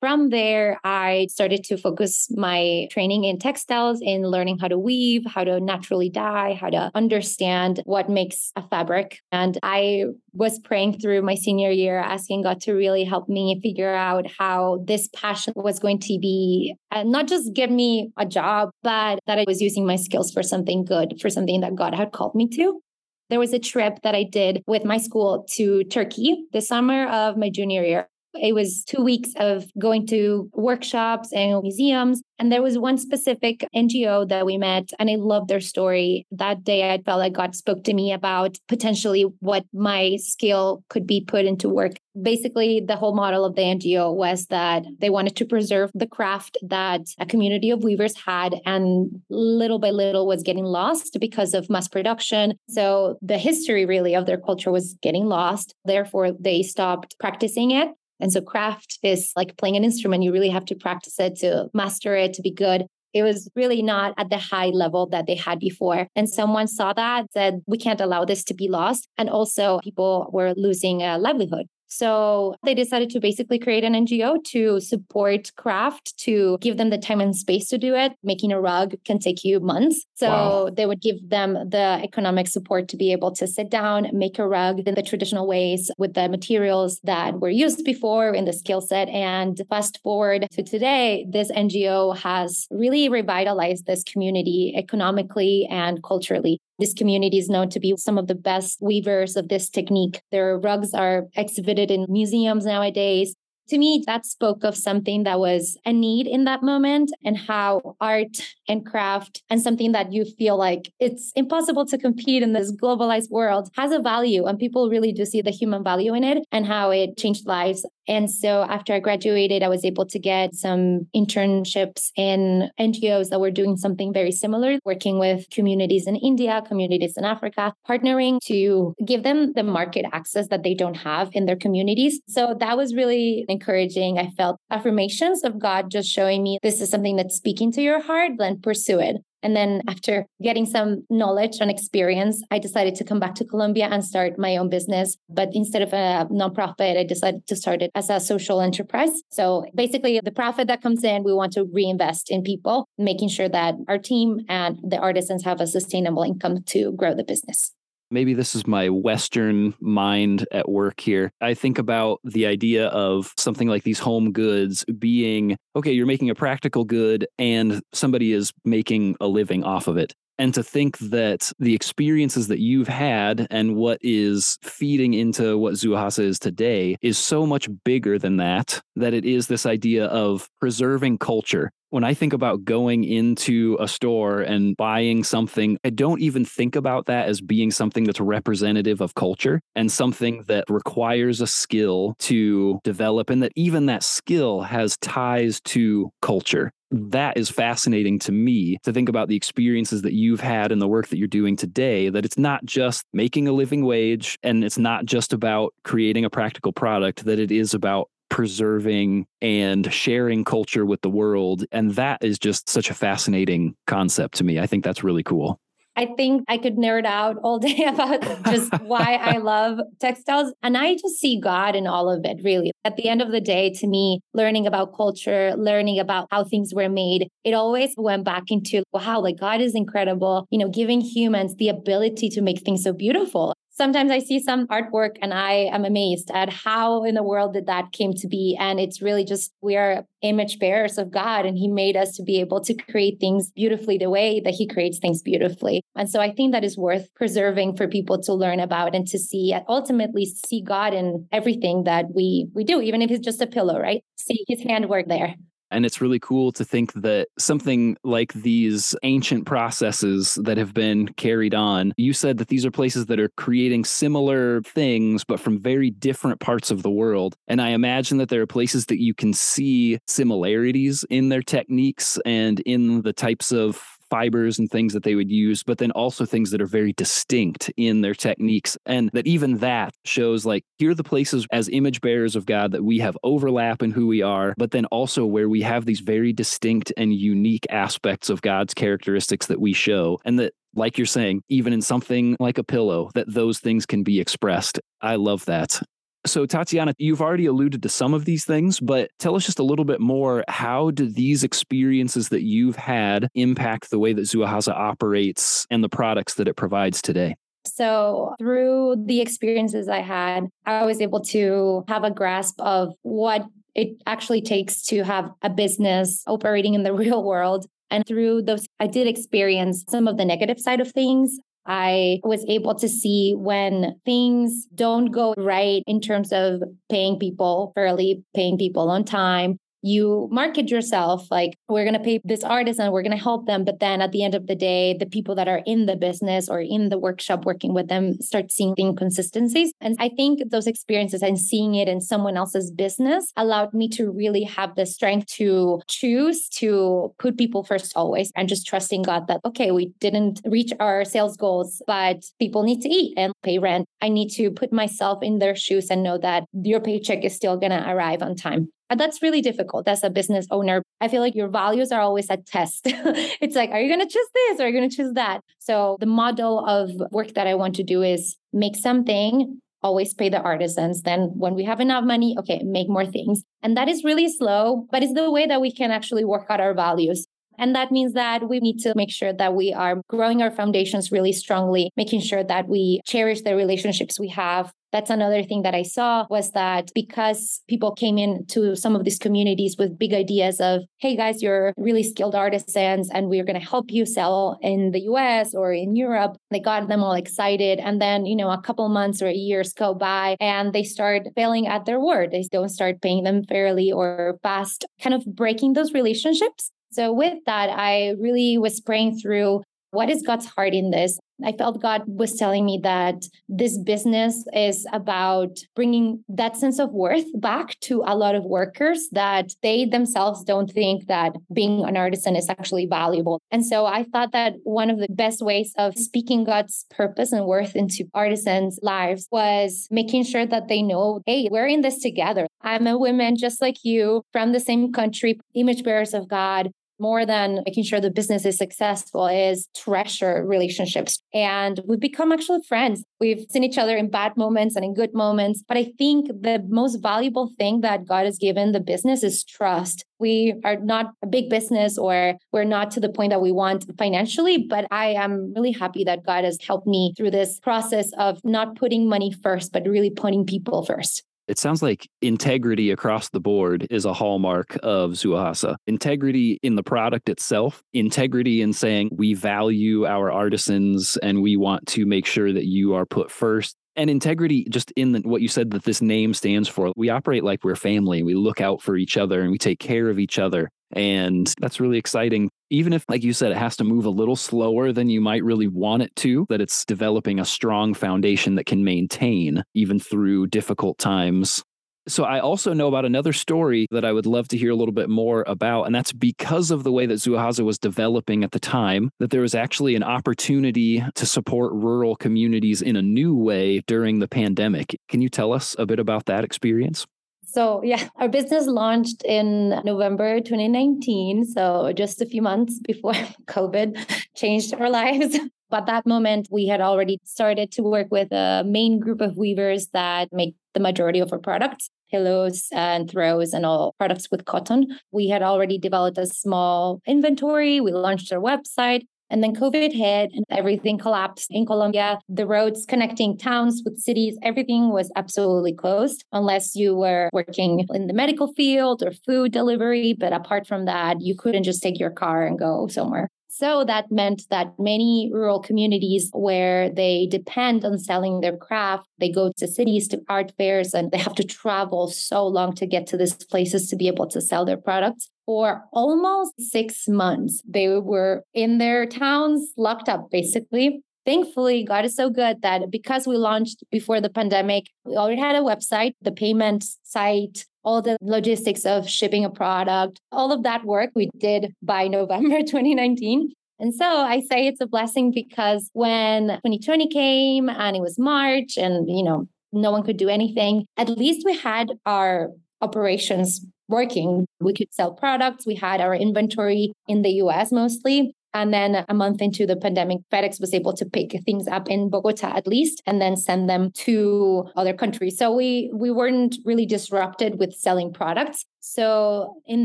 From 0.00 0.30
there, 0.30 0.80
I 0.82 1.26
started 1.28 1.62
to 1.64 1.76
focus 1.76 2.28
my 2.34 2.88
training 2.90 3.24
in 3.24 3.38
textiles, 3.38 4.00
in 4.00 4.22
learning 4.22 4.58
how 4.58 4.68
to 4.68 4.78
weave, 4.78 5.26
how 5.26 5.44
to 5.44 5.60
naturally 5.60 6.08
dye, 6.08 6.56
how 6.58 6.70
to 6.70 6.90
understand 6.94 7.82
what 7.84 8.08
makes 8.08 8.50
a 8.56 8.66
fabric. 8.66 9.18
And 9.30 9.58
I 9.62 10.04
was 10.32 10.58
praying 10.58 11.00
through 11.00 11.20
my 11.20 11.34
senior 11.34 11.70
year, 11.70 11.98
asking 11.98 12.44
God 12.44 12.62
to 12.62 12.72
really 12.72 13.04
help 13.04 13.28
me 13.28 13.60
figure 13.62 13.94
out 13.94 14.26
how 14.38 14.82
this 14.86 15.06
passion 15.14 15.52
was 15.54 15.78
going 15.78 15.98
to 15.98 16.18
be 16.18 16.74
uh, 16.90 17.02
not 17.02 17.28
just 17.28 17.52
give 17.52 17.70
me 17.70 18.10
a 18.16 18.24
job, 18.24 18.70
but 18.82 19.18
that 19.26 19.38
I 19.38 19.44
was 19.46 19.60
using 19.60 19.86
my 19.86 19.96
skills 19.96 20.32
for 20.32 20.42
something 20.42 20.82
good, 20.82 21.20
for 21.20 21.28
something 21.28 21.60
that 21.60 21.74
God 21.74 21.94
had 21.94 22.12
called 22.12 22.34
me 22.34 22.48
to. 22.56 22.80
There 23.30 23.38
was 23.38 23.52
a 23.52 23.60
trip 23.60 24.00
that 24.02 24.14
I 24.16 24.24
did 24.24 24.64
with 24.66 24.84
my 24.84 24.98
school 24.98 25.46
to 25.50 25.84
Turkey 25.84 26.44
the 26.52 26.60
summer 26.60 27.08
of 27.08 27.36
my 27.36 27.48
junior 27.48 27.84
year. 27.84 28.08
It 28.34 28.54
was 28.54 28.84
two 28.84 29.02
weeks 29.02 29.30
of 29.36 29.66
going 29.78 30.06
to 30.08 30.48
workshops 30.52 31.32
and 31.32 31.62
museums. 31.62 32.22
And 32.38 32.50
there 32.50 32.62
was 32.62 32.78
one 32.78 32.96
specific 32.96 33.66
NGO 33.74 34.26
that 34.30 34.46
we 34.46 34.56
met, 34.56 34.92
and 34.98 35.10
I 35.10 35.16
loved 35.16 35.48
their 35.48 35.60
story. 35.60 36.26
That 36.30 36.64
day, 36.64 36.90
I 36.90 37.02
felt 37.02 37.18
like 37.18 37.34
God 37.34 37.54
spoke 37.54 37.84
to 37.84 37.92
me 37.92 38.14
about 38.14 38.56
potentially 38.66 39.26
what 39.40 39.66
my 39.74 40.16
skill 40.16 40.82
could 40.88 41.06
be 41.06 41.20
put 41.20 41.44
into 41.44 41.68
work. 41.68 41.96
Basically, 42.20 42.80
the 42.80 42.96
whole 42.96 43.14
model 43.14 43.44
of 43.44 43.56
the 43.56 43.62
NGO 43.62 44.14
was 44.14 44.46
that 44.46 44.84
they 45.00 45.10
wanted 45.10 45.36
to 45.36 45.44
preserve 45.44 45.90
the 45.94 46.06
craft 46.06 46.56
that 46.62 47.02
a 47.18 47.26
community 47.26 47.70
of 47.70 47.84
weavers 47.84 48.16
had, 48.16 48.54
and 48.64 49.20
little 49.28 49.78
by 49.78 49.90
little 49.90 50.26
was 50.26 50.42
getting 50.42 50.64
lost 50.64 51.18
because 51.20 51.52
of 51.52 51.68
mass 51.68 51.88
production. 51.88 52.54
So, 52.70 53.18
the 53.20 53.36
history 53.36 53.84
really 53.84 54.14
of 54.14 54.24
their 54.24 54.40
culture 54.40 54.70
was 54.70 54.94
getting 55.02 55.26
lost. 55.26 55.74
Therefore, 55.84 56.32
they 56.32 56.62
stopped 56.62 57.16
practicing 57.18 57.72
it 57.72 57.90
and 58.20 58.32
so 58.32 58.40
craft 58.40 58.98
is 59.02 59.32
like 59.36 59.56
playing 59.56 59.76
an 59.76 59.84
instrument. 59.84 60.22
You 60.22 60.32
really 60.32 60.50
have 60.50 60.64
to 60.66 60.74
practice 60.74 61.18
it 61.18 61.36
to 61.36 61.68
master 61.74 62.14
it, 62.16 62.34
to 62.34 62.42
be 62.42 62.50
good. 62.50 62.86
It 63.12 63.22
was 63.24 63.50
really 63.56 63.82
not 63.82 64.14
at 64.18 64.30
the 64.30 64.38
high 64.38 64.68
level 64.68 65.06
that 65.08 65.26
they 65.26 65.34
had 65.34 65.58
before. 65.58 66.06
And 66.14 66.28
someone 66.28 66.68
saw 66.68 66.92
that, 66.92 67.26
said, 67.32 67.60
we 67.66 67.76
can't 67.76 68.00
allow 68.00 68.24
this 68.24 68.44
to 68.44 68.54
be 68.54 68.68
lost. 68.68 69.08
And 69.18 69.28
also, 69.28 69.80
people 69.82 70.30
were 70.32 70.54
losing 70.56 71.02
a 71.02 71.18
livelihood. 71.18 71.66
So 71.90 72.54
they 72.64 72.74
decided 72.74 73.10
to 73.10 73.20
basically 73.20 73.58
create 73.58 73.84
an 73.84 73.94
NGO 73.94 74.42
to 74.44 74.80
support 74.80 75.50
craft, 75.56 76.16
to 76.18 76.56
give 76.60 76.76
them 76.76 76.90
the 76.90 76.98
time 76.98 77.20
and 77.20 77.36
space 77.36 77.68
to 77.68 77.78
do 77.78 77.94
it. 77.94 78.12
Making 78.22 78.52
a 78.52 78.60
rug 78.60 78.94
can 79.04 79.18
take 79.18 79.44
you 79.44 79.60
months. 79.60 80.06
So 80.14 80.28
wow. 80.28 80.70
they 80.72 80.86
would 80.86 81.02
give 81.02 81.16
them 81.28 81.54
the 81.68 82.00
economic 82.02 82.46
support 82.46 82.88
to 82.88 82.96
be 82.96 83.12
able 83.12 83.32
to 83.32 83.46
sit 83.46 83.70
down, 83.70 84.08
make 84.12 84.38
a 84.38 84.46
rug 84.46 84.80
in 84.80 84.94
the 84.94 85.02
traditional 85.02 85.46
ways 85.46 85.90
with 85.98 86.14
the 86.14 86.28
materials 86.28 87.00
that 87.04 87.40
were 87.40 87.50
used 87.50 87.84
before 87.84 88.34
in 88.34 88.44
the 88.44 88.52
skill 88.52 88.80
set. 88.80 89.08
And 89.08 89.60
fast 89.68 90.00
forward 90.02 90.46
to 90.52 90.62
today, 90.62 91.26
this 91.28 91.50
NGO 91.50 92.16
has 92.16 92.68
really 92.70 93.08
revitalized 93.08 93.86
this 93.86 94.04
community 94.04 94.74
economically 94.76 95.66
and 95.70 96.02
culturally. 96.02 96.60
This 96.80 96.94
community 96.94 97.36
is 97.36 97.50
known 97.50 97.68
to 97.70 97.78
be 97.78 97.94
some 97.98 98.16
of 98.16 98.26
the 98.26 98.34
best 98.34 98.80
weavers 98.80 99.36
of 99.36 99.48
this 99.48 99.68
technique. 99.68 100.22
Their 100.32 100.58
rugs 100.58 100.94
are 100.94 101.26
exhibited 101.36 101.90
in 101.90 102.06
museums 102.08 102.64
nowadays. 102.64 103.34
To 103.70 103.78
me, 103.78 104.02
that 104.06 104.26
spoke 104.26 104.64
of 104.64 104.76
something 104.76 105.24
that 105.24 105.38
was 105.38 105.76
a 105.84 105.92
need 105.92 106.26
in 106.26 106.44
that 106.44 106.62
moment 106.62 107.10
and 107.24 107.36
how 107.36 107.96
art 108.00 108.36
and 108.68 108.86
craft 108.86 109.42
and 109.50 109.60
something 109.60 109.92
that 109.92 110.12
you 110.12 110.24
feel 110.24 110.56
like 110.56 110.92
it's 111.00 111.32
impossible 111.34 111.86
to 111.86 111.98
compete 111.98 112.42
in 112.42 112.52
this 112.52 112.72
globalized 112.72 113.30
world 113.30 113.70
has 113.76 113.92
a 113.92 113.98
value. 113.98 114.46
And 114.46 114.58
people 114.58 114.90
really 114.90 115.12
do 115.12 115.24
see 115.24 115.42
the 115.42 115.50
human 115.50 115.82
value 115.82 116.14
in 116.14 116.24
it 116.24 116.44
and 116.52 116.66
how 116.66 116.90
it 116.90 117.16
changed 117.16 117.46
lives. 117.46 117.86
And 118.06 118.30
so 118.30 118.62
after 118.62 118.92
I 118.92 118.98
graduated, 118.98 119.62
I 119.62 119.68
was 119.68 119.84
able 119.84 120.04
to 120.06 120.18
get 120.18 120.54
some 120.54 121.06
internships 121.14 122.10
in 122.16 122.68
NGOs 122.78 123.28
that 123.28 123.40
were 123.40 123.52
doing 123.52 123.76
something 123.76 124.12
very 124.12 124.32
similar, 124.32 124.78
working 124.84 125.18
with 125.20 125.48
communities 125.50 126.08
in 126.08 126.16
India, 126.16 126.62
communities 126.66 127.16
in 127.16 127.24
Africa, 127.24 127.72
partnering 127.88 128.40
to 128.46 128.94
give 129.04 129.22
them 129.22 129.52
the 129.52 129.62
market 129.62 130.06
access 130.12 130.48
that 130.48 130.64
they 130.64 130.74
don't 130.74 130.96
have 130.96 131.30
in 131.32 131.46
their 131.46 131.56
communities. 131.56 132.20
So 132.26 132.56
that 132.58 132.76
was 132.76 132.94
really 132.94 133.44
encouraging. 133.60 134.18
I 134.18 134.30
felt 134.30 134.56
affirmations 134.70 135.44
of 135.44 135.58
God 135.58 135.90
just 135.90 136.08
showing 136.08 136.42
me 136.42 136.58
this 136.62 136.80
is 136.80 136.90
something 136.90 137.16
that's 137.16 137.36
speaking 137.36 137.70
to 137.72 137.82
your 137.82 138.00
heart, 138.00 138.32
then 138.38 138.60
pursue 138.60 138.98
it. 138.98 139.16
And 139.42 139.56
then 139.56 139.82
after 139.88 140.26
getting 140.42 140.66
some 140.66 141.04
knowledge 141.08 141.58
and 141.60 141.70
experience, 141.70 142.42
I 142.50 142.58
decided 142.58 142.94
to 142.96 143.04
come 143.04 143.20
back 143.20 143.34
to 143.36 143.44
Colombia 143.44 143.88
and 143.90 144.04
start 144.04 144.38
my 144.38 144.56
own 144.56 144.68
business. 144.68 145.16
But 145.28 145.48
instead 145.52 145.82
of 145.82 145.92
a 145.94 146.28
nonprofit, 146.30 146.98
I 146.98 147.04
decided 147.04 147.46
to 147.46 147.56
start 147.56 147.80
it 147.80 147.90
as 147.94 148.10
a 148.10 148.20
social 148.20 148.60
enterprise. 148.60 149.22
So 149.30 149.64
basically, 149.74 150.20
the 150.22 150.30
profit 150.30 150.68
that 150.68 150.82
comes 150.82 151.04
in, 151.04 151.24
we 151.24 151.32
want 151.32 151.52
to 151.54 151.64
reinvest 151.72 152.30
in 152.30 152.42
people, 152.42 152.86
making 152.98 153.30
sure 153.30 153.48
that 153.48 153.76
our 153.88 153.98
team 153.98 154.40
and 154.48 154.78
the 154.82 154.98
artisans 154.98 155.44
have 155.44 155.60
a 155.60 155.66
sustainable 155.66 156.22
income 156.22 156.62
to 156.64 156.92
grow 156.92 157.14
the 157.14 157.24
business 157.24 157.72
maybe 158.10 158.34
this 158.34 158.54
is 158.54 158.66
my 158.66 158.88
Western 158.88 159.74
mind 159.80 160.46
at 160.52 160.68
work 160.68 161.00
here. 161.00 161.32
I 161.40 161.54
think 161.54 161.78
about 161.78 162.20
the 162.24 162.46
idea 162.46 162.88
of 162.88 163.32
something 163.36 163.68
like 163.68 163.84
these 163.84 163.98
home 163.98 164.32
goods 164.32 164.84
being 164.98 165.56
okay, 165.76 165.92
you're 165.92 166.06
making 166.06 166.30
a 166.30 166.34
practical 166.34 166.84
good 166.84 167.26
and 167.38 167.80
somebody 167.92 168.32
is 168.32 168.52
making 168.64 169.16
a 169.20 169.26
living 169.26 169.64
off 169.64 169.86
of 169.86 169.96
it. 169.96 170.14
And 170.40 170.54
to 170.54 170.62
think 170.62 170.96
that 171.00 171.52
the 171.58 171.74
experiences 171.74 172.48
that 172.48 172.60
you've 172.60 172.88
had 172.88 173.46
and 173.50 173.76
what 173.76 173.98
is 174.00 174.56
feeding 174.62 175.12
into 175.12 175.58
what 175.58 175.74
Zuahaza 175.74 176.24
is 176.24 176.38
today 176.38 176.96
is 177.02 177.18
so 177.18 177.44
much 177.44 177.68
bigger 177.84 178.18
than 178.18 178.38
that, 178.38 178.80
that 178.96 179.12
it 179.12 179.26
is 179.26 179.48
this 179.48 179.66
idea 179.66 180.06
of 180.06 180.48
preserving 180.58 181.18
culture 181.18 181.70
when 181.90 182.04
I 182.04 182.14
think 182.14 182.32
about 182.32 182.64
going 182.64 183.04
into 183.04 183.76
a 183.80 183.88
store 183.88 184.40
and 184.40 184.76
buying 184.76 185.24
something, 185.24 185.78
I 185.84 185.90
don't 185.90 186.20
even 186.20 186.44
think 186.44 186.76
about 186.76 187.06
that 187.06 187.28
as 187.28 187.40
being 187.40 187.70
something 187.70 188.04
that's 188.04 188.20
representative 188.20 189.00
of 189.00 189.14
culture 189.14 189.60
and 189.74 189.90
something 189.90 190.44
that 190.44 190.64
requires 190.68 191.40
a 191.40 191.46
skill 191.46 192.14
to 192.20 192.80
develop, 192.84 193.28
and 193.28 193.42
that 193.42 193.52
even 193.56 193.86
that 193.86 194.02
skill 194.02 194.62
has 194.62 194.96
ties 194.98 195.60
to 195.62 196.10
culture. 196.22 196.72
That 196.92 197.36
is 197.36 197.48
fascinating 197.48 198.18
to 198.20 198.32
me 198.32 198.78
to 198.82 198.92
think 198.92 199.08
about 199.08 199.28
the 199.28 199.36
experiences 199.36 200.02
that 200.02 200.12
you've 200.12 200.40
had 200.40 200.72
and 200.72 200.82
the 200.82 200.88
work 200.88 201.08
that 201.08 201.18
you're 201.18 201.28
doing 201.28 201.54
today. 201.56 202.08
That 202.08 202.24
it's 202.24 202.38
not 202.38 202.64
just 202.64 203.04
making 203.12 203.46
a 203.46 203.52
living 203.52 203.84
wage 203.84 204.36
and 204.42 204.64
it's 204.64 204.78
not 204.78 205.04
just 205.04 205.32
about 205.32 205.72
creating 205.84 206.24
a 206.24 206.30
practical 206.30 206.72
product, 206.72 207.24
that 207.26 207.38
it 207.38 207.52
is 207.52 207.74
about 207.74 208.08
preserving 208.30 209.26
and 209.42 209.92
sharing 209.92 210.44
culture 210.44 210.86
with 210.86 211.02
the 211.02 211.10
world. 211.10 211.66
And 211.72 211.92
that 211.96 212.24
is 212.24 212.38
just 212.38 212.68
such 212.68 212.88
a 212.88 212.94
fascinating 212.94 213.76
concept 213.86 214.36
to 214.36 214.44
me. 214.44 214.58
I 214.58 214.66
think 214.66 214.84
that's 214.84 215.04
really 215.04 215.22
cool. 215.22 215.60
I 215.96 216.06
think 216.16 216.44
I 216.48 216.56
could 216.56 216.76
nerd 216.76 217.04
out 217.04 217.36
all 217.42 217.58
day 217.58 217.84
about 217.88 218.22
just 218.46 218.72
why 218.80 219.18
I 219.20 219.36
love 219.52 219.80
textiles. 220.00 220.52
And 220.62 220.76
I 220.76 220.94
just 220.94 221.18
see 221.18 221.38
God 221.38 221.76
in 221.76 221.86
all 221.86 222.08
of 222.08 222.24
it, 222.24 222.38
really. 222.42 222.72
At 222.84 222.96
the 222.96 223.08
end 223.08 223.20
of 223.20 223.32
the 223.32 223.40
day, 223.40 223.70
to 223.74 223.86
me, 223.86 224.20
learning 224.32 224.66
about 224.66 224.96
culture, 224.96 225.54
learning 225.56 225.98
about 225.98 226.28
how 226.30 226.44
things 226.44 226.72
were 226.72 226.88
made, 226.88 227.28
it 227.44 227.52
always 227.52 227.92
went 227.96 228.24
back 228.24 228.44
into 228.48 228.82
wow, 228.92 229.20
like 229.20 229.38
God 229.38 229.60
is 229.60 229.74
incredible, 229.74 230.46
you 230.50 230.58
know, 230.58 230.68
giving 230.68 231.00
humans 231.00 231.56
the 231.56 231.68
ability 231.68 232.30
to 232.30 232.40
make 232.40 232.60
things 232.62 232.84
so 232.84 232.92
beautiful 232.92 233.54
sometimes 233.80 234.10
I 234.10 234.18
see 234.18 234.38
some 234.38 234.66
artwork 234.66 235.16
and 235.22 235.32
I 235.32 235.52
am 235.72 235.86
amazed 235.86 236.30
at 236.34 236.52
how 236.52 237.02
in 237.04 237.14
the 237.14 237.22
world 237.22 237.54
did 237.54 237.64
that 237.64 237.92
came 237.92 238.12
to 238.12 238.28
be. 238.28 238.54
And 238.60 238.78
it's 238.78 239.00
really 239.00 239.24
just 239.24 239.54
we 239.62 239.74
are 239.74 240.04
image 240.20 240.58
bearers 240.58 240.98
of 240.98 241.10
God 241.10 241.46
and 241.46 241.56
He 241.56 241.66
made 241.66 241.96
us 241.96 242.14
to 242.16 242.22
be 242.22 242.40
able 242.40 242.60
to 242.60 242.74
create 242.74 243.18
things 243.20 243.50
beautifully 243.50 243.96
the 243.96 244.10
way 244.10 244.38
that 244.40 244.52
He 244.52 244.68
creates 244.68 244.98
things 244.98 245.22
beautifully. 245.22 245.82
And 245.96 246.10
so 246.10 246.20
I 246.20 246.30
think 246.30 246.52
that 246.52 246.62
is 246.62 246.76
worth 246.76 247.08
preserving 247.14 247.76
for 247.76 247.88
people 247.88 248.20
to 248.24 248.34
learn 248.34 248.60
about 248.60 248.94
and 248.94 249.06
to 249.08 249.18
see 249.18 249.54
ultimately 249.66 250.26
see 250.26 250.60
God 250.60 250.92
in 250.92 251.26
everything 251.32 251.84
that 251.84 252.04
we 252.14 252.48
we 252.54 252.64
do, 252.64 252.82
even 252.82 253.00
if 253.00 253.10
it's 253.10 253.24
just 253.24 253.40
a 253.40 253.46
pillow, 253.46 253.80
right? 253.80 254.04
See 254.18 254.44
his 254.46 254.60
handwork 254.60 255.08
there. 255.08 255.36
And 255.70 255.86
it's 255.86 256.00
really 256.00 256.18
cool 256.18 256.52
to 256.52 256.64
think 256.64 256.92
that 256.94 257.28
something 257.38 257.96
like 258.04 258.32
these 258.32 258.94
ancient 259.02 259.46
processes 259.46 260.38
that 260.42 260.56
have 260.56 260.74
been 260.74 261.08
carried 261.14 261.54
on, 261.54 261.92
you 261.96 262.12
said 262.12 262.38
that 262.38 262.48
these 262.48 262.66
are 262.66 262.70
places 262.70 263.06
that 263.06 263.20
are 263.20 263.30
creating 263.36 263.84
similar 263.84 264.62
things, 264.62 265.24
but 265.24 265.40
from 265.40 265.60
very 265.60 265.90
different 265.90 266.40
parts 266.40 266.70
of 266.70 266.82
the 266.82 266.90
world. 266.90 267.36
And 267.48 267.60
I 267.60 267.70
imagine 267.70 268.18
that 268.18 268.28
there 268.28 268.42
are 268.42 268.46
places 268.46 268.86
that 268.86 269.00
you 269.00 269.14
can 269.14 269.32
see 269.32 269.98
similarities 270.06 271.04
in 271.10 271.28
their 271.28 271.42
techniques 271.42 272.18
and 272.24 272.60
in 272.60 273.02
the 273.02 273.12
types 273.12 273.52
of 273.52 273.99
fibers 274.10 274.58
and 274.58 274.70
things 274.70 274.92
that 274.92 275.02
they 275.02 275.14
would 275.14 275.30
use, 275.30 275.62
but 275.62 275.78
then 275.78 275.90
also 275.92 276.26
things 276.26 276.50
that 276.50 276.60
are 276.60 276.66
very 276.66 276.92
distinct 276.92 277.70
in 277.76 278.00
their 278.00 278.14
techniques. 278.14 278.76
And 278.86 279.10
that 279.12 279.26
even 279.26 279.58
that 279.58 279.94
shows 280.04 280.44
like, 280.44 280.64
here 280.78 280.90
are 280.90 280.94
the 280.94 281.04
places 281.04 281.46
as 281.52 281.68
image 281.68 282.00
bearers 282.00 282.36
of 282.36 282.46
God 282.46 282.72
that 282.72 282.84
we 282.84 282.98
have 282.98 283.16
overlap 283.22 283.82
in 283.82 283.90
who 283.90 284.06
we 284.06 284.22
are, 284.22 284.54
but 284.58 284.72
then 284.72 284.86
also 284.86 285.24
where 285.24 285.48
we 285.48 285.62
have 285.62 285.86
these 285.86 286.00
very 286.00 286.32
distinct 286.32 286.92
and 286.96 287.14
unique 287.14 287.66
aspects 287.70 288.28
of 288.28 288.42
God's 288.42 288.74
characteristics 288.74 289.46
that 289.46 289.60
we 289.60 289.72
show. 289.72 290.18
And 290.24 290.38
that 290.38 290.52
like 290.74 290.98
you're 290.98 291.06
saying, 291.06 291.42
even 291.48 291.72
in 291.72 291.82
something 291.82 292.36
like 292.38 292.58
a 292.58 292.64
pillow, 292.64 293.10
that 293.14 293.32
those 293.32 293.58
things 293.58 293.86
can 293.86 294.02
be 294.02 294.20
expressed. 294.20 294.78
I 295.00 295.16
love 295.16 295.44
that. 295.46 295.80
So, 296.26 296.44
Tatiana, 296.44 296.94
you've 296.98 297.22
already 297.22 297.46
alluded 297.46 297.82
to 297.82 297.88
some 297.88 298.12
of 298.12 298.26
these 298.26 298.44
things, 298.44 298.78
but 298.78 299.10
tell 299.18 299.36
us 299.36 299.46
just 299.46 299.58
a 299.58 299.62
little 299.62 299.86
bit 299.86 300.00
more. 300.00 300.44
How 300.48 300.90
do 300.90 301.06
these 301.06 301.44
experiences 301.44 302.28
that 302.28 302.42
you've 302.42 302.76
had 302.76 303.28
impact 303.34 303.90
the 303.90 303.98
way 303.98 304.12
that 304.12 304.22
Zuahaza 304.22 304.74
operates 304.74 305.66
and 305.70 305.82
the 305.82 305.88
products 305.88 306.34
that 306.34 306.46
it 306.46 306.54
provides 306.56 307.00
today? 307.00 307.36
So, 307.66 308.34
through 308.38 309.04
the 309.06 309.20
experiences 309.20 309.88
I 309.88 310.00
had, 310.00 310.48
I 310.66 310.84
was 310.84 311.00
able 311.00 311.20
to 311.24 311.84
have 311.88 312.04
a 312.04 312.10
grasp 312.10 312.60
of 312.60 312.92
what 313.02 313.46
it 313.74 313.96
actually 314.06 314.42
takes 314.42 314.82
to 314.82 315.04
have 315.04 315.30
a 315.42 315.50
business 315.50 316.22
operating 316.26 316.74
in 316.74 316.82
the 316.82 316.92
real 316.94 317.24
world. 317.24 317.66
And 317.90 318.06
through 318.06 318.42
those, 318.42 318.66
I 318.78 318.86
did 318.86 319.06
experience 319.06 319.84
some 319.88 320.06
of 320.06 320.16
the 320.16 320.24
negative 320.24 320.60
side 320.60 320.80
of 320.80 320.92
things. 320.92 321.38
I 321.70 322.18
was 322.24 322.44
able 322.48 322.74
to 322.74 322.88
see 322.88 323.32
when 323.36 323.94
things 324.04 324.66
don't 324.74 325.06
go 325.06 325.34
right 325.36 325.84
in 325.86 326.00
terms 326.00 326.32
of 326.32 326.62
paying 326.90 327.16
people 327.16 327.70
fairly, 327.76 328.24
paying 328.34 328.58
people 328.58 328.90
on 328.90 329.04
time, 329.04 329.60
you 329.82 330.28
market 330.30 330.70
yourself 330.70 331.30
like 331.30 331.56
we're 331.68 331.84
going 331.84 331.94
to 331.94 332.00
pay 332.00 332.20
this 332.24 332.44
artist 332.44 332.78
and 332.78 332.92
we're 332.92 333.02
going 333.02 333.16
to 333.16 333.22
help 333.22 333.46
them 333.46 333.64
but 333.64 333.80
then 333.80 334.00
at 334.00 334.12
the 334.12 334.22
end 334.22 334.34
of 334.34 334.46
the 334.46 334.54
day 334.54 334.96
the 334.98 335.06
people 335.06 335.34
that 335.34 335.48
are 335.48 335.62
in 335.66 335.86
the 335.86 335.96
business 335.96 336.48
or 336.48 336.60
in 336.60 336.88
the 336.88 336.98
workshop 336.98 337.44
working 337.44 337.72
with 337.74 337.88
them 337.88 338.14
start 338.20 338.50
seeing 338.50 338.74
inconsistencies. 338.78 339.72
And 339.80 339.96
i 339.98 340.08
think 340.08 340.40
those 340.50 340.66
experiences 340.66 341.22
and 341.22 341.38
seeing 341.38 341.74
it 341.74 341.88
in 341.88 342.00
someone 342.00 342.36
else's 342.36 342.70
business 342.70 343.32
allowed 343.36 343.72
me 343.74 343.88
to 343.90 344.10
really 344.10 344.44
have 344.44 344.74
the 344.76 344.86
strength 344.86 345.26
to 345.38 345.80
choose 345.88 346.48
to 346.50 347.14
put 347.18 347.38
people 347.38 347.64
first 347.64 347.92
always 347.96 348.32
and 348.36 348.48
just 348.48 348.66
trusting 348.66 349.02
god 349.02 349.26
that 349.28 349.40
okay 349.44 349.70
we 349.70 349.92
didn't 350.00 350.40
reach 350.44 350.72
our 350.80 351.04
sales 351.04 351.36
goals 351.36 351.82
but 351.86 352.24
people 352.38 352.62
need 352.62 352.80
to 352.82 352.88
eat 352.88 353.14
and 353.16 353.32
pay 353.42 353.58
rent. 353.58 353.86
I 354.00 354.08
need 354.08 354.30
to 354.30 354.50
put 354.50 354.72
myself 354.72 355.22
in 355.22 355.38
their 355.38 355.56
shoes 355.56 355.90
and 355.90 356.02
know 356.02 356.18
that 356.18 356.44
your 356.52 356.80
paycheck 356.80 357.24
is 357.24 357.34
still 357.34 357.56
going 357.56 357.72
to 357.72 357.90
arrive 357.90 358.22
on 358.22 358.36
time 358.36 358.70
and 358.90 358.98
that's 358.98 359.22
really 359.22 359.40
difficult 359.40 359.86
as 359.86 360.02
a 360.02 360.10
business 360.10 360.46
owner. 360.50 360.82
I 361.00 361.08
feel 361.08 361.20
like 361.20 361.36
your 361.36 361.48
values 361.48 361.92
are 361.92 362.00
always 362.00 362.28
at 362.28 362.44
test. 362.44 362.82
it's 362.84 363.54
like, 363.54 363.70
are 363.70 363.80
you 363.80 363.88
going 363.88 364.06
to 364.06 364.12
choose 364.12 364.28
this 364.34 364.60
or 364.60 364.64
are 364.64 364.68
you 364.68 364.76
going 364.76 364.90
to 364.90 364.94
choose 364.94 365.12
that? 365.14 365.40
So 365.60 365.96
the 366.00 366.06
model 366.06 366.66
of 366.66 366.90
work 367.12 367.34
that 367.34 367.46
I 367.46 367.54
want 367.54 367.76
to 367.76 367.84
do 367.84 368.02
is 368.02 368.36
make 368.52 368.74
something, 368.74 369.60
always 369.82 370.12
pay 370.12 370.28
the 370.28 370.40
artisans. 370.40 371.02
Then 371.02 371.30
when 371.36 371.54
we 371.54 371.64
have 371.64 371.80
enough 371.80 372.04
money, 372.04 372.34
okay, 372.40 372.62
make 372.64 372.88
more 372.88 373.06
things. 373.06 373.44
And 373.62 373.76
that 373.76 373.88
is 373.88 374.04
really 374.04 374.28
slow, 374.28 374.86
but 374.90 375.04
it's 375.04 375.14
the 375.14 375.30
way 375.30 375.46
that 375.46 375.60
we 375.60 375.72
can 375.72 375.92
actually 375.92 376.24
work 376.24 376.46
out 376.50 376.60
our 376.60 376.74
values. 376.74 377.26
And 377.58 377.74
that 377.76 377.92
means 377.92 378.14
that 378.14 378.48
we 378.48 378.58
need 378.58 378.78
to 378.80 378.94
make 378.96 379.12
sure 379.12 379.34
that 379.34 379.54
we 379.54 379.72
are 379.72 380.00
growing 380.08 380.42
our 380.42 380.50
foundations 380.50 381.12
really 381.12 381.32
strongly, 381.32 381.90
making 381.96 382.22
sure 382.22 382.42
that 382.42 382.68
we 382.68 383.02
cherish 383.06 383.42
the 383.42 383.54
relationships 383.54 384.18
we 384.18 384.28
have, 384.28 384.72
that's 384.92 385.10
another 385.10 385.42
thing 385.42 385.62
that 385.62 385.74
I 385.74 385.82
saw 385.82 386.26
was 386.28 386.50
that 386.52 386.90
because 386.94 387.62
people 387.68 387.92
came 387.92 388.18
into 388.18 388.74
some 388.74 388.96
of 388.96 389.04
these 389.04 389.18
communities 389.18 389.76
with 389.78 389.98
big 389.98 390.12
ideas 390.12 390.60
of, 390.60 390.82
hey 390.98 391.16
guys, 391.16 391.42
you're 391.42 391.72
really 391.76 392.02
skilled 392.02 392.34
artisans 392.34 393.08
and 393.12 393.28
we're 393.28 393.44
going 393.44 393.60
to 393.60 393.66
help 393.66 393.90
you 393.90 394.04
sell 394.04 394.58
in 394.62 394.90
the 394.90 395.00
US 395.02 395.54
or 395.54 395.72
in 395.72 395.94
Europe, 395.96 396.36
they 396.50 396.60
got 396.60 396.88
them 396.88 397.02
all 397.02 397.14
excited. 397.14 397.78
And 397.78 398.00
then, 398.00 398.26
you 398.26 398.34
know, 398.34 398.50
a 398.50 398.60
couple 398.60 398.88
months 398.88 399.22
or 399.22 399.30
years 399.30 399.72
go 399.72 399.94
by 399.94 400.36
and 400.40 400.72
they 400.72 400.82
start 400.82 401.22
failing 401.36 401.66
at 401.66 401.84
their 401.84 402.00
word. 402.00 402.32
They 402.32 402.44
don't 402.50 402.68
start 402.68 403.00
paying 403.00 403.24
them 403.24 403.44
fairly 403.44 403.92
or 403.92 404.38
fast, 404.42 404.84
kind 405.00 405.14
of 405.14 405.24
breaking 405.24 405.74
those 405.74 405.92
relationships. 405.92 406.70
So, 406.92 407.12
with 407.12 407.38
that, 407.46 407.70
I 407.70 408.16
really 408.18 408.58
was 408.58 408.80
praying 408.80 409.20
through 409.20 409.62
what 409.92 410.10
is 410.10 410.22
God's 410.22 410.46
heart 410.46 410.74
in 410.74 410.90
this? 410.90 411.18
I 411.44 411.52
felt 411.52 411.82
God 411.82 412.02
was 412.06 412.36
telling 412.36 412.64
me 412.64 412.80
that 412.82 413.24
this 413.48 413.78
business 413.78 414.44
is 414.52 414.86
about 414.92 415.58
bringing 415.74 416.24
that 416.28 416.56
sense 416.56 416.78
of 416.78 416.90
worth 416.92 417.26
back 417.40 417.78
to 417.80 418.02
a 418.06 418.16
lot 418.16 418.34
of 418.34 418.44
workers 418.44 419.08
that 419.12 419.52
they 419.62 419.84
themselves 419.84 420.44
don't 420.44 420.70
think 420.70 421.06
that 421.06 421.36
being 421.52 421.84
an 421.84 421.96
artisan 421.96 422.36
is 422.36 422.48
actually 422.48 422.86
valuable. 422.86 423.40
And 423.50 423.64
so 423.64 423.86
I 423.86 424.04
thought 424.04 424.32
that 424.32 424.54
one 424.64 424.90
of 424.90 424.98
the 424.98 425.08
best 425.08 425.42
ways 425.42 425.72
of 425.76 425.96
speaking 425.96 426.44
God's 426.44 426.86
purpose 426.90 427.32
and 427.32 427.46
worth 427.46 427.76
into 427.76 428.08
artisans' 428.14 428.78
lives 428.82 429.28
was 429.30 429.88
making 429.90 430.24
sure 430.24 430.46
that 430.46 430.68
they 430.68 430.82
know, 430.82 431.22
hey, 431.26 431.48
we're 431.50 431.66
in 431.66 431.80
this 431.80 432.00
together. 432.00 432.46
I'm 432.62 432.86
a 432.86 432.98
woman 432.98 433.36
just 433.36 433.60
like 433.60 433.84
you 433.84 434.22
from 434.32 434.52
the 434.52 434.60
same 434.60 434.92
country, 434.92 435.38
image 435.54 435.82
bearers 435.84 436.14
of 436.14 436.28
God 436.28 436.72
more 437.00 437.24
than 437.26 437.62
making 437.66 437.84
sure 437.84 438.00
the 438.00 438.10
business 438.10 438.44
is 438.44 438.58
successful 438.58 439.26
is 439.26 439.68
treasure 439.76 440.44
relationships. 440.46 441.20
And 441.34 441.80
we've 441.86 442.00
become 442.00 442.32
actual 442.32 442.62
friends. 442.62 443.02
We've 443.20 443.46
seen 443.50 443.64
each 443.64 443.78
other 443.78 443.96
in 443.96 444.10
bad 444.10 444.36
moments 444.36 444.76
and 444.76 444.84
in 444.84 444.94
good 444.94 445.14
moments. 445.14 445.64
But 445.66 445.76
I 445.76 445.92
think 445.98 446.28
the 446.28 446.64
most 446.68 447.02
valuable 447.02 447.50
thing 447.58 447.80
that 447.80 448.06
God 448.06 448.26
has 448.26 448.38
given 448.38 448.72
the 448.72 448.80
business 448.80 449.22
is 449.22 449.44
trust. 449.44 450.04
We 450.18 450.54
are 450.64 450.76
not 450.76 451.12
a 451.22 451.26
big 451.26 451.48
business 451.48 451.96
or 451.96 452.34
we're 452.52 452.64
not 452.64 452.90
to 452.92 453.00
the 453.00 453.08
point 453.08 453.30
that 453.30 453.40
we 453.40 453.52
want 453.52 453.86
financially, 453.96 454.66
but 454.68 454.86
I 454.90 455.14
am 455.14 455.52
really 455.54 455.72
happy 455.72 456.04
that 456.04 456.26
God 456.26 456.44
has 456.44 456.58
helped 456.60 456.86
me 456.86 457.14
through 457.16 457.30
this 457.30 457.58
process 457.60 458.10
of 458.18 458.38
not 458.44 458.76
putting 458.76 459.08
money 459.08 459.32
first, 459.42 459.72
but 459.72 459.86
really 459.86 460.10
putting 460.10 460.44
people 460.44 460.84
first. 460.84 461.24
It 461.50 461.58
sounds 461.58 461.82
like 461.82 462.08
integrity 462.22 462.92
across 462.92 463.30
the 463.30 463.40
board 463.40 463.84
is 463.90 464.04
a 464.04 464.12
hallmark 464.12 464.78
of 464.84 465.14
Zuahaza. 465.14 465.74
Integrity 465.88 466.60
in 466.62 466.76
the 466.76 466.84
product 466.84 467.28
itself, 467.28 467.82
integrity 467.92 468.62
in 468.62 468.72
saying 468.72 469.08
we 469.10 469.34
value 469.34 470.06
our 470.06 470.30
artisans 470.30 471.16
and 471.16 471.42
we 471.42 471.56
want 471.56 471.88
to 471.88 472.06
make 472.06 472.24
sure 472.24 472.52
that 472.52 472.66
you 472.66 472.94
are 472.94 473.04
put 473.04 473.32
first 473.32 473.74
and 473.96 474.08
integrity 474.08 474.64
just 474.70 474.92
in 474.92 475.10
the, 475.10 475.20
what 475.22 475.42
you 475.42 475.48
said 475.48 475.72
that 475.72 475.82
this 475.82 476.00
name 476.00 476.34
stands 476.34 476.68
for. 476.68 476.92
We 476.94 477.10
operate 477.10 477.42
like 477.42 477.64
we're 477.64 477.74
family. 477.74 478.22
We 478.22 478.34
look 478.34 478.60
out 478.60 478.80
for 478.80 478.96
each 478.96 479.16
other 479.16 479.40
and 479.40 479.50
we 479.50 479.58
take 479.58 479.80
care 479.80 480.08
of 480.08 480.20
each 480.20 480.38
other 480.38 480.70
and 480.92 481.54
that's 481.60 481.80
really 481.80 481.98
exciting 481.98 482.50
even 482.70 482.92
if 482.92 483.04
like 483.08 483.22
you 483.22 483.32
said 483.32 483.52
it 483.52 483.56
has 483.56 483.76
to 483.76 483.84
move 483.84 484.04
a 484.04 484.10
little 484.10 484.36
slower 484.36 484.92
than 484.92 485.08
you 485.08 485.20
might 485.20 485.44
really 485.44 485.68
want 485.68 486.02
it 486.02 486.14
to 486.16 486.46
that 486.48 486.60
it's 486.60 486.84
developing 486.84 487.38
a 487.38 487.44
strong 487.44 487.94
foundation 487.94 488.54
that 488.54 488.66
can 488.66 488.84
maintain 488.84 489.62
even 489.74 489.98
through 489.98 490.46
difficult 490.46 490.98
times 490.98 491.62
so 492.08 492.24
I 492.24 492.40
also 492.40 492.72
know 492.72 492.88
about 492.88 493.04
another 493.04 493.32
story 493.32 493.86
that 493.90 494.04
I 494.04 494.12
would 494.12 494.26
love 494.26 494.48
to 494.48 494.56
hear 494.56 494.70
a 494.70 494.74
little 494.74 494.92
bit 494.92 495.08
more 495.08 495.44
about. 495.46 495.84
And 495.84 495.94
that's 495.94 496.12
because 496.12 496.70
of 496.70 496.82
the 496.82 496.90
way 496.90 497.06
that 497.06 497.14
Zuahaza 497.14 497.64
was 497.64 497.78
developing 497.78 498.42
at 498.42 498.52
the 498.52 498.58
time, 498.58 499.10
that 499.20 499.30
there 499.30 499.42
was 499.42 499.54
actually 499.54 499.94
an 499.94 500.02
opportunity 500.02 501.04
to 501.14 501.26
support 501.26 501.72
rural 501.72 502.16
communities 502.16 502.80
in 502.82 502.96
a 502.96 503.02
new 503.02 503.36
way 503.36 503.80
during 503.86 504.18
the 504.18 504.28
pandemic. 504.28 504.98
Can 505.08 505.20
you 505.20 505.28
tell 505.28 505.52
us 505.52 505.76
a 505.78 505.86
bit 505.86 505.98
about 505.98 506.26
that 506.26 506.42
experience? 506.42 507.06
So, 507.52 507.82
yeah, 507.82 508.08
our 508.16 508.28
business 508.28 508.66
launched 508.66 509.22
in 509.24 509.70
November 509.84 510.40
2019. 510.40 511.44
So, 511.44 511.92
just 511.92 512.20
a 512.20 512.26
few 512.26 512.42
months 512.42 512.78
before 512.78 513.12
COVID 513.46 513.98
changed 514.36 514.74
our 514.74 514.90
lives. 514.90 515.38
But 515.70 515.86
that 515.86 516.04
moment, 516.04 516.48
we 516.50 516.66
had 516.66 516.80
already 516.80 517.20
started 517.22 517.70
to 517.72 517.82
work 517.84 518.08
with 518.10 518.32
a 518.32 518.64
main 518.66 518.98
group 518.98 519.20
of 519.20 519.36
weavers 519.36 519.86
that 519.92 520.28
make 520.32 520.56
the 520.74 520.80
majority 520.80 521.20
of 521.20 521.32
our 521.32 521.38
products 521.38 521.90
pillows 522.10 522.66
and 522.72 523.08
throws 523.08 523.52
and 523.52 523.64
all 523.64 523.94
products 523.96 524.28
with 524.32 524.44
cotton. 524.44 524.98
We 525.12 525.28
had 525.28 525.42
already 525.42 525.78
developed 525.78 526.18
a 526.18 526.26
small 526.26 527.00
inventory. 527.06 527.80
We 527.80 527.92
launched 527.92 528.32
our 528.32 528.40
website. 528.40 529.02
And 529.30 529.42
then 529.42 529.54
COVID 529.54 529.92
hit 529.92 530.30
and 530.34 530.44
everything 530.50 530.98
collapsed 530.98 531.48
in 531.50 531.64
Colombia. 531.64 532.18
The 532.28 532.46
roads 532.46 532.84
connecting 532.84 533.38
towns 533.38 533.82
with 533.84 533.98
cities, 533.98 534.36
everything 534.42 534.90
was 534.90 535.10
absolutely 535.16 535.72
closed 535.72 536.24
unless 536.32 536.74
you 536.74 536.96
were 536.96 537.30
working 537.32 537.86
in 537.90 538.06
the 538.08 538.12
medical 538.12 538.52
field 538.54 539.02
or 539.02 539.12
food 539.12 539.52
delivery. 539.52 540.14
But 540.18 540.32
apart 540.32 540.66
from 540.66 540.84
that, 540.86 541.20
you 541.20 541.36
couldn't 541.36 541.62
just 541.62 541.82
take 541.82 541.98
your 542.00 542.10
car 542.10 542.44
and 542.44 542.58
go 542.58 542.88
somewhere. 542.88 543.28
So 543.52 543.84
that 543.84 544.12
meant 544.12 544.42
that 544.50 544.74
many 544.78 545.28
rural 545.32 545.58
communities 545.58 546.30
where 546.32 546.88
they 546.88 547.26
depend 547.28 547.84
on 547.84 547.98
selling 547.98 548.40
their 548.40 548.56
craft, 548.56 549.08
they 549.18 549.28
go 549.28 549.52
to 549.56 549.66
cities 549.66 550.06
to 550.08 550.22
art 550.28 550.52
fairs 550.56 550.94
and 550.94 551.10
they 551.10 551.18
have 551.18 551.34
to 551.34 551.42
travel 551.42 552.06
so 552.06 552.46
long 552.46 552.74
to 552.76 552.86
get 552.86 553.08
to 553.08 553.16
these 553.16 553.34
places 553.34 553.88
to 553.88 553.96
be 553.96 554.06
able 554.06 554.28
to 554.28 554.40
sell 554.40 554.64
their 554.64 554.76
products. 554.76 555.30
For 555.46 555.82
almost 555.92 556.52
six 556.60 557.08
months, 557.08 557.60
they 557.68 557.88
were 557.88 558.44
in 558.54 558.78
their 558.78 559.04
towns, 559.04 559.72
locked 559.76 560.08
up 560.08 560.30
basically. 560.30 561.02
Thankfully, 561.26 561.84
God 561.84 562.04
is 562.04 562.14
so 562.14 562.30
good 562.30 562.62
that 562.62 562.90
because 562.90 563.26
we 563.26 563.36
launched 563.36 563.82
before 563.90 564.20
the 564.20 564.30
pandemic, 564.30 564.86
we 565.04 565.16
already 565.16 565.40
had 565.40 565.56
a 565.56 565.60
website, 565.60 566.14
the 566.22 566.32
payment 566.32 566.84
site, 567.02 567.66
all 567.82 568.02
the 568.02 568.16
logistics 568.20 568.84
of 568.84 569.08
shipping 569.08 569.44
a 569.44 569.50
product, 569.50 570.20
all 570.32 570.52
of 570.52 570.62
that 570.64 570.84
work 570.84 571.10
we 571.14 571.30
did 571.38 571.74
by 571.82 572.08
November 572.18 572.60
2019. 572.60 573.52
And 573.78 573.94
so 573.94 574.04
I 574.04 574.40
say 574.40 574.66
it's 574.66 574.80
a 574.80 574.86
blessing 574.86 575.32
because 575.34 575.88
when 575.94 576.48
2020 576.48 577.08
came 577.08 577.68
and 577.70 577.96
it 577.96 578.02
was 578.02 578.18
March 578.18 578.76
and, 578.76 579.08
you 579.08 579.24
know, 579.24 579.46
no 579.72 579.90
one 579.90 580.02
could 580.02 580.18
do 580.18 580.28
anything, 580.28 580.84
at 580.98 581.08
least 581.08 581.46
we 581.46 581.56
had 581.56 581.92
our 582.04 582.48
operations 582.82 583.64
working. 583.88 584.46
We 584.60 584.74
could 584.74 584.92
sell 584.92 585.12
products. 585.14 585.66
We 585.66 585.76
had 585.76 586.00
our 586.00 586.14
inventory 586.14 586.92
in 587.08 587.22
the 587.22 587.30
US 587.44 587.72
mostly. 587.72 588.34
And 588.52 588.72
then 588.74 589.04
a 589.08 589.14
month 589.14 589.40
into 589.40 589.66
the 589.66 589.76
pandemic, 589.76 590.18
FedEx 590.32 590.60
was 590.60 590.74
able 590.74 590.92
to 590.94 591.04
pick 591.04 591.32
things 591.44 591.68
up 591.68 591.88
in 591.88 592.10
Bogota 592.10 592.52
at 592.56 592.66
least 592.66 593.02
and 593.06 593.20
then 593.20 593.36
send 593.36 593.70
them 593.70 593.92
to 593.92 594.68
other 594.76 594.92
countries. 594.92 595.38
So 595.38 595.52
we 595.54 595.90
we 595.94 596.10
weren't 596.10 596.56
really 596.64 596.86
disrupted 596.86 597.58
with 597.58 597.72
selling 597.74 598.12
products. 598.12 598.64
So 598.80 599.62
in 599.66 599.84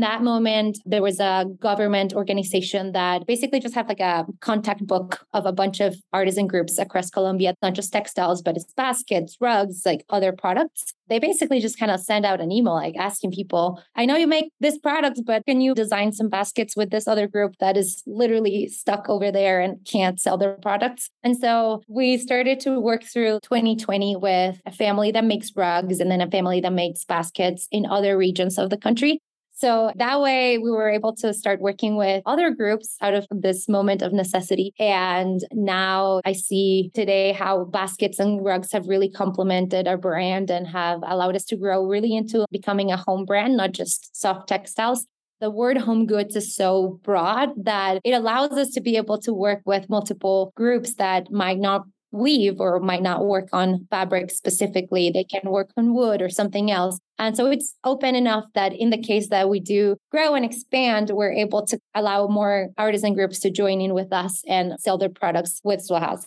that 0.00 0.22
moment, 0.22 0.78
there 0.84 1.02
was 1.02 1.20
a 1.20 1.44
government 1.60 2.14
organization 2.14 2.92
that 2.92 3.26
basically 3.26 3.60
just 3.60 3.74
had 3.74 3.88
like 3.88 4.00
a 4.00 4.26
contact 4.40 4.86
book 4.86 5.26
of 5.32 5.46
a 5.46 5.52
bunch 5.52 5.80
of 5.80 5.94
artisan 6.12 6.46
groups 6.46 6.78
across 6.78 7.10
Colombia, 7.10 7.54
not 7.62 7.74
just 7.74 7.92
textiles, 7.92 8.42
but 8.42 8.56
it's 8.56 8.72
baskets, 8.72 9.36
rugs, 9.40 9.82
like 9.84 10.04
other 10.10 10.32
products. 10.32 10.95
They 11.08 11.18
basically 11.18 11.60
just 11.60 11.78
kind 11.78 11.90
of 11.90 12.00
send 12.00 12.26
out 12.26 12.40
an 12.40 12.50
email 12.50 12.74
like 12.74 12.96
asking 12.96 13.32
people, 13.32 13.82
I 13.94 14.06
know 14.06 14.16
you 14.16 14.26
make 14.26 14.50
this 14.60 14.78
product, 14.78 15.20
but 15.24 15.44
can 15.46 15.60
you 15.60 15.74
design 15.74 16.12
some 16.12 16.28
baskets 16.28 16.76
with 16.76 16.90
this 16.90 17.06
other 17.06 17.26
group 17.26 17.54
that 17.60 17.76
is 17.76 18.02
literally 18.06 18.68
stuck 18.68 19.08
over 19.08 19.30
there 19.30 19.60
and 19.60 19.78
can't 19.90 20.20
sell 20.20 20.38
their 20.38 20.54
products? 20.54 21.10
And 21.22 21.36
so 21.36 21.82
we 21.88 22.18
started 22.18 22.60
to 22.60 22.80
work 22.80 23.04
through 23.04 23.40
2020 23.42 24.16
with 24.16 24.60
a 24.66 24.72
family 24.72 25.12
that 25.12 25.24
makes 25.24 25.50
rugs 25.54 26.00
and 26.00 26.10
then 26.10 26.20
a 26.20 26.30
family 26.30 26.60
that 26.60 26.72
makes 26.72 27.04
baskets 27.04 27.68
in 27.70 27.86
other 27.86 28.16
regions 28.16 28.58
of 28.58 28.70
the 28.70 28.76
country. 28.76 29.20
So 29.58 29.90
that 29.96 30.20
way 30.20 30.58
we 30.58 30.70
were 30.70 30.90
able 30.90 31.14
to 31.16 31.32
start 31.32 31.62
working 31.62 31.96
with 31.96 32.22
other 32.26 32.50
groups 32.50 32.98
out 33.00 33.14
of 33.14 33.26
this 33.30 33.70
moment 33.70 34.02
of 34.02 34.12
necessity. 34.12 34.74
And 34.78 35.40
now 35.50 36.20
I 36.26 36.34
see 36.34 36.90
today 36.92 37.32
how 37.32 37.64
baskets 37.64 38.18
and 38.18 38.44
rugs 38.44 38.70
have 38.72 38.86
really 38.86 39.08
complemented 39.08 39.88
our 39.88 39.96
brand 39.96 40.50
and 40.50 40.66
have 40.66 41.00
allowed 41.06 41.36
us 41.36 41.44
to 41.46 41.56
grow 41.56 41.86
really 41.86 42.14
into 42.14 42.44
becoming 42.50 42.92
a 42.92 42.98
home 42.98 43.24
brand, 43.24 43.56
not 43.56 43.72
just 43.72 44.14
soft 44.14 44.46
textiles. 44.46 45.06
The 45.40 45.50
word 45.50 45.78
home 45.78 46.04
goods 46.04 46.36
is 46.36 46.54
so 46.54 47.00
broad 47.02 47.50
that 47.64 48.00
it 48.04 48.12
allows 48.12 48.52
us 48.52 48.70
to 48.72 48.82
be 48.82 48.98
able 48.98 49.18
to 49.20 49.32
work 49.32 49.62
with 49.64 49.88
multiple 49.88 50.52
groups 50.54 50.96
that 50.96 51.30
might 51.30 51.58
not 51.58 51.86
weave 52.12 52.60
or 52.60 52.78
might 52.80 53.02
not 53.02 53.24
work 53.24 53.48
on 53.54 53.86
fabric 53.90 54.30
specifically. 54.30 55.10
They 55.10 55.24
can 55.24 55.50
work 55.50 55.70
on 55.78 55.94
wood 55.94 56.20
or 56.20 56.28
something 56.28 56.70
else. 56.70 56.98
And 57.18 57.36
so 57.36 57.50
it's 57.50 57.74
open 57.84 58.14
enough 58.14 58.44
that 58.54 58.72
in 58.72 58.90
the 58.90 58.98
case 58.98 59.28
that 59.28 59.48
we 59.48 59.60
do 59.60 59.96
grow 60.10 60.34
and 60.34 60.44
expand, 60.44 61.10
we're 61.10 61.32
able 61.32 61.66
to 61.66 61.78
allow 61.94 62.26
more 62.26 62.68
artisan 62.76 63.14
groups 63.14 63.40
to 63.40 63.50
join 63.50 63.80
in 63.80 63.94
with 63.94 64.12
us 64.12 64.42
and 64.46 64.78
sell 64.78 64.98
their 64.98 65.08
products 65.08 65.60
with 65.64 65.80
Zuahaza. 65.80 66.26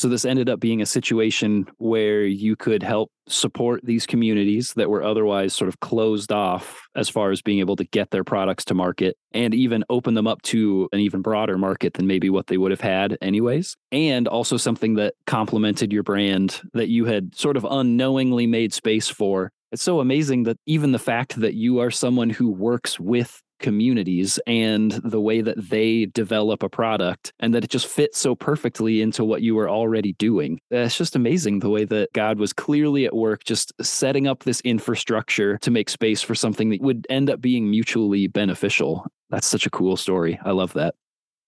So 0.00 0.08
this 0.08 0.24
ended 0.24 0.48
up 0.48 0.60
being 0.60 0.80
a 0.80 0.86
situation 0.86 1.66
where 1.76 2.22
you 2.22 2.56
could 2.56 2.82
help 2.82 3.10
support 3.28 3.84
these 3.84 4.06
communities 4.06 4.72
that 4.72 4.88
were 4.88 5.02
otherwise 5.02 5.52
sort 5.52 5.68
of 5.68 5.78
closed 5.80 6.32
off 6.32 6.88
as 6.94 7.10
far 7.10 7.32
as 7.32 7.42
being 7.42 7.58
able 7.58 7.76
to 7.76 7.84
get 7.84 8.10
their 8.10 8.24
products 8.24 8.64
to 8.64 8.74
market 8.74 9.18
and 9.32 9.54
even 9.54 9.84
open 9.90 10.14
them 10.14 10.26
up 10.26 10.40
to 10.40 10.88
an 10.94 11.00
even 11.00 11.20
broader 11.20 11.58
market 11.58 11.92
than 11.92 12.06
maybe 12.06 12.30
what 12.30 12.46
they 12.46 12.56
would 12.56 12.70
have 12.70 12.80
had 12.80 13.18
anyways. 13.20 13.76
And 13.92 14.26
also 14.26 14.56
something 14.56 14.94
that 14.94 15.12
complemented 15.26 15.92
your 15.92 16.02
brand 16.02 16.62
that 16.72 16.88
you 16.88 17.04
had 17.04 17.34
sort 17.34 17.58
of 17.58 17.66
unknowingly 17.70 18.46
made 18.46 18.72
space 18.72 19.08
for. 19.08 19.52
It's 19.72 19.82
so 19.82 20.00
amazing 20.00 20.44
that 20.44 20.58
even 20.66 20.92
the 20.92 20.98
fact 20.98 21.40
that 21.40 21.54
you 21.54 21.78
are 21.78 21.90
someone 21.90 22.30
who 22.30 22.50
works 22.50 22.98
with 22.98 23.40
communities 23.60 24.40
and 24.46 24.92
the 25.04 25.20
way 25.20 25.42
that 25.42 25.70
they 25.70 26.06
develop 26.06 26.62
a 26.62 26.68
product 26.68 27.32
and 27.38 27.54
that 27.54 27.62
it 27.62 27.70
just 27.70 27.86
fits 27.86 28.18
so 28.18 28.34
perfectly 28.34 29.00
into 29.00 29.22
what 29.22 29.42
you 29.42 29.54
were 29.54 29.68
already 29.68 30.14
doing. 30.14 30.58
It's 30.70 30.96
just 30.96 31.14
amazing 31.14 31.60
the 31.60 31.70
way 31.70 31.84
that 31.84 32.12
God 32.14 32.38
was 32.38 32.52
clearly 32.52 33.04
at 33.04 33.14
work 33.14 33.44
just 33.44 33.72
setting 33.80 34.26
up 34.26 34.42
this 34.42 34.60
infrastructure 34.62 35.58
to 35.58 35.70
make 35.70 35.88
space 35.88 36.22
for 36.22 36.34
something 36.34 36.70
that 36.70 36.80
would 36.80 37.06
end 37.10 37.30
up 37.30 37.40
being 37.40 37.70
mutually 37.70 38.26
beneficial. 38.26 39.06
That's 39.28 39.46
such 39.46 39.66
a 39.66 39.70
cool 39.70 39.96
story. 39.96 40.40
I 40.44 40.50
love 40.50 40.72
that 40.72 40.94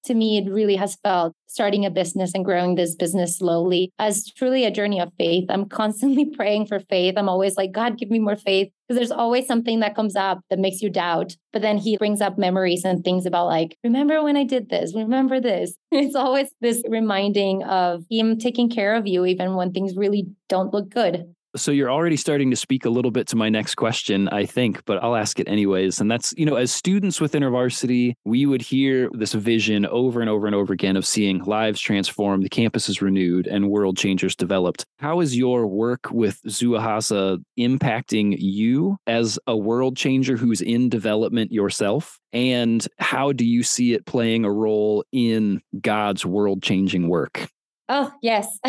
to 0.05 0.15
me, 0.15 0.38
it 0.38 0.51
really 0.51 0.77
has 0.77 0.97
felt 0.97 1.35
starting 1.47 1.85
a 1.85 1.91
business 1.91 2.33
and 2.35 2.45
growing 2.45 2.75
this 2.75 2.95
business 2.95 3.38
slowly 3.38 3.93
as 3.99 4.27
truly 4.27 4.65
a 4.65 4.71
journey 4.71 5.01
of 5.01 5.12
faith. 5.19 5.45
I'm 5.49 5.69
constantly 5.69 6.25
praying 6.37 6.67
for 6.67 6.81
faith. 6.81 7.15
I'm 7.17 7.29
always 7.29 7.57
like, 7.57 7.73
God, 7.73 7.99
give 7.99 8.11
me 8.11 8.19
more 8.19 8.37
faith. 8.37 8.73
Because 8.88 8.99
there's 8.99 9.12
always 9.12 9.47
something 9.47 9.81
that 9.81 9.95
comes 9.95 10.17
up 10.17 10.41
that 10.51 10.59
makes 10.59 10.83
you 10.83 10.91
doubt. 10.91 11.37
But 11.53 11.62
then 11.62 11.79
he 11.79 11.97
brings 11.97 12.21
up 12.21 12.38
memories 12.38 12.85
and 12.85 13.05
things 13.05 13.27
about, 13.27 13.47
like, 13.47 13.77
remember 13.85 14.23
when 14.23 14.37
I 14.37 14.45
did 14.45 14.71
this? 14.71 14.95
Remember 14.95 15.41
this? 15.41 15.75
It's 15.93 16.17
always 16.17 16.49
this 16.61 16.83
reminding 16.88 17.62
of 17.62 18.05
him 18.11 18.38
taking 18.38 18.69
care 18.69 18.95
of 18.95 19.07
you, 19.07 19.25
even 19.25 19.55
when 19.55 19.73
things 19.73 19.97
really 19.97 20.27
don't 20.49 20.73
look 20.73 20.88
good. 20.88 21.33
So 21.55 21.71
you're 21.71 21.91
already 21.91 22.17
starting 22.17 22.51
to 22.51 22.57
speak 22.57 22.87
a 22.87 22.91
little 22.91 23.11
bit 23.11 23.27
to 23.29 23.37
my 23.37 23.51
next 23.51 23.75
question, 23.75 24.29
I 24.29 24.47
think, 24.47 24.85
but 24.87 25.03
I'll 25.03 25.17
ask 25.17 25.38
it 25.38 25.49
anyways. 25.49 26.01
And 26.01 26.11
that's, 26.11 26.33
you 26.37 26.47
know, 26.47 26.57
as 26.57 26.73
students 26.73 27.21
with 27.21 27.33
InterVarsity, 27.33 28.15
we 28.25 28.47
would 28.47 28.62
hear 28.62 29.11
this 29.12 29.35
vision 29.35 29.85
over 29.87 30.21
and 30.21 30.31
over 30.31 30.47
and 30.47 30.57
over 30.57 30.73
again 30.73 30.97
of 30.97 31.07
seeing 31.07 31.45
lives 31.45 31.81
transformed, 31.81 32.43
the 32.43 32.49
campuses 32.49 33.03
renewed, 33.03 33.47
and 33.47 33.69
world 33.69 33.99
changers 33.99 34.35
developed. 34.35 34.87
How 34.99 35.21
is 35.21 35.37
your 35.37 35.67
work 35.67 36.11
with 36.11 36.41
Zuahaza 36.45 37.43
impacting 37.59 38.37
you 38.38 38.97
as 39.07 39.38
a 39.47 39.57
world 39.57 39.97
changer 39.97 40.37
who's 40.37 40.62
in 40.62 40.88
development 40.88 41.53
yourself? 41.53 42.19
And 42.33 42.87
how 42.99 43.33
do 43.33 43.45
you 43.45 43.62
see 43.62 43.93
it 43.93 44.07
playing 44.07 44.47
a 44.47 44.51
role 44.51 45.05
in 45.12 45.61
God's 45.81 46.25
world 46.25 46.62
changing 46.62 47.09
work? 47.09 47.47
Oh, 47.91 48.11
yes. 48.23 48.59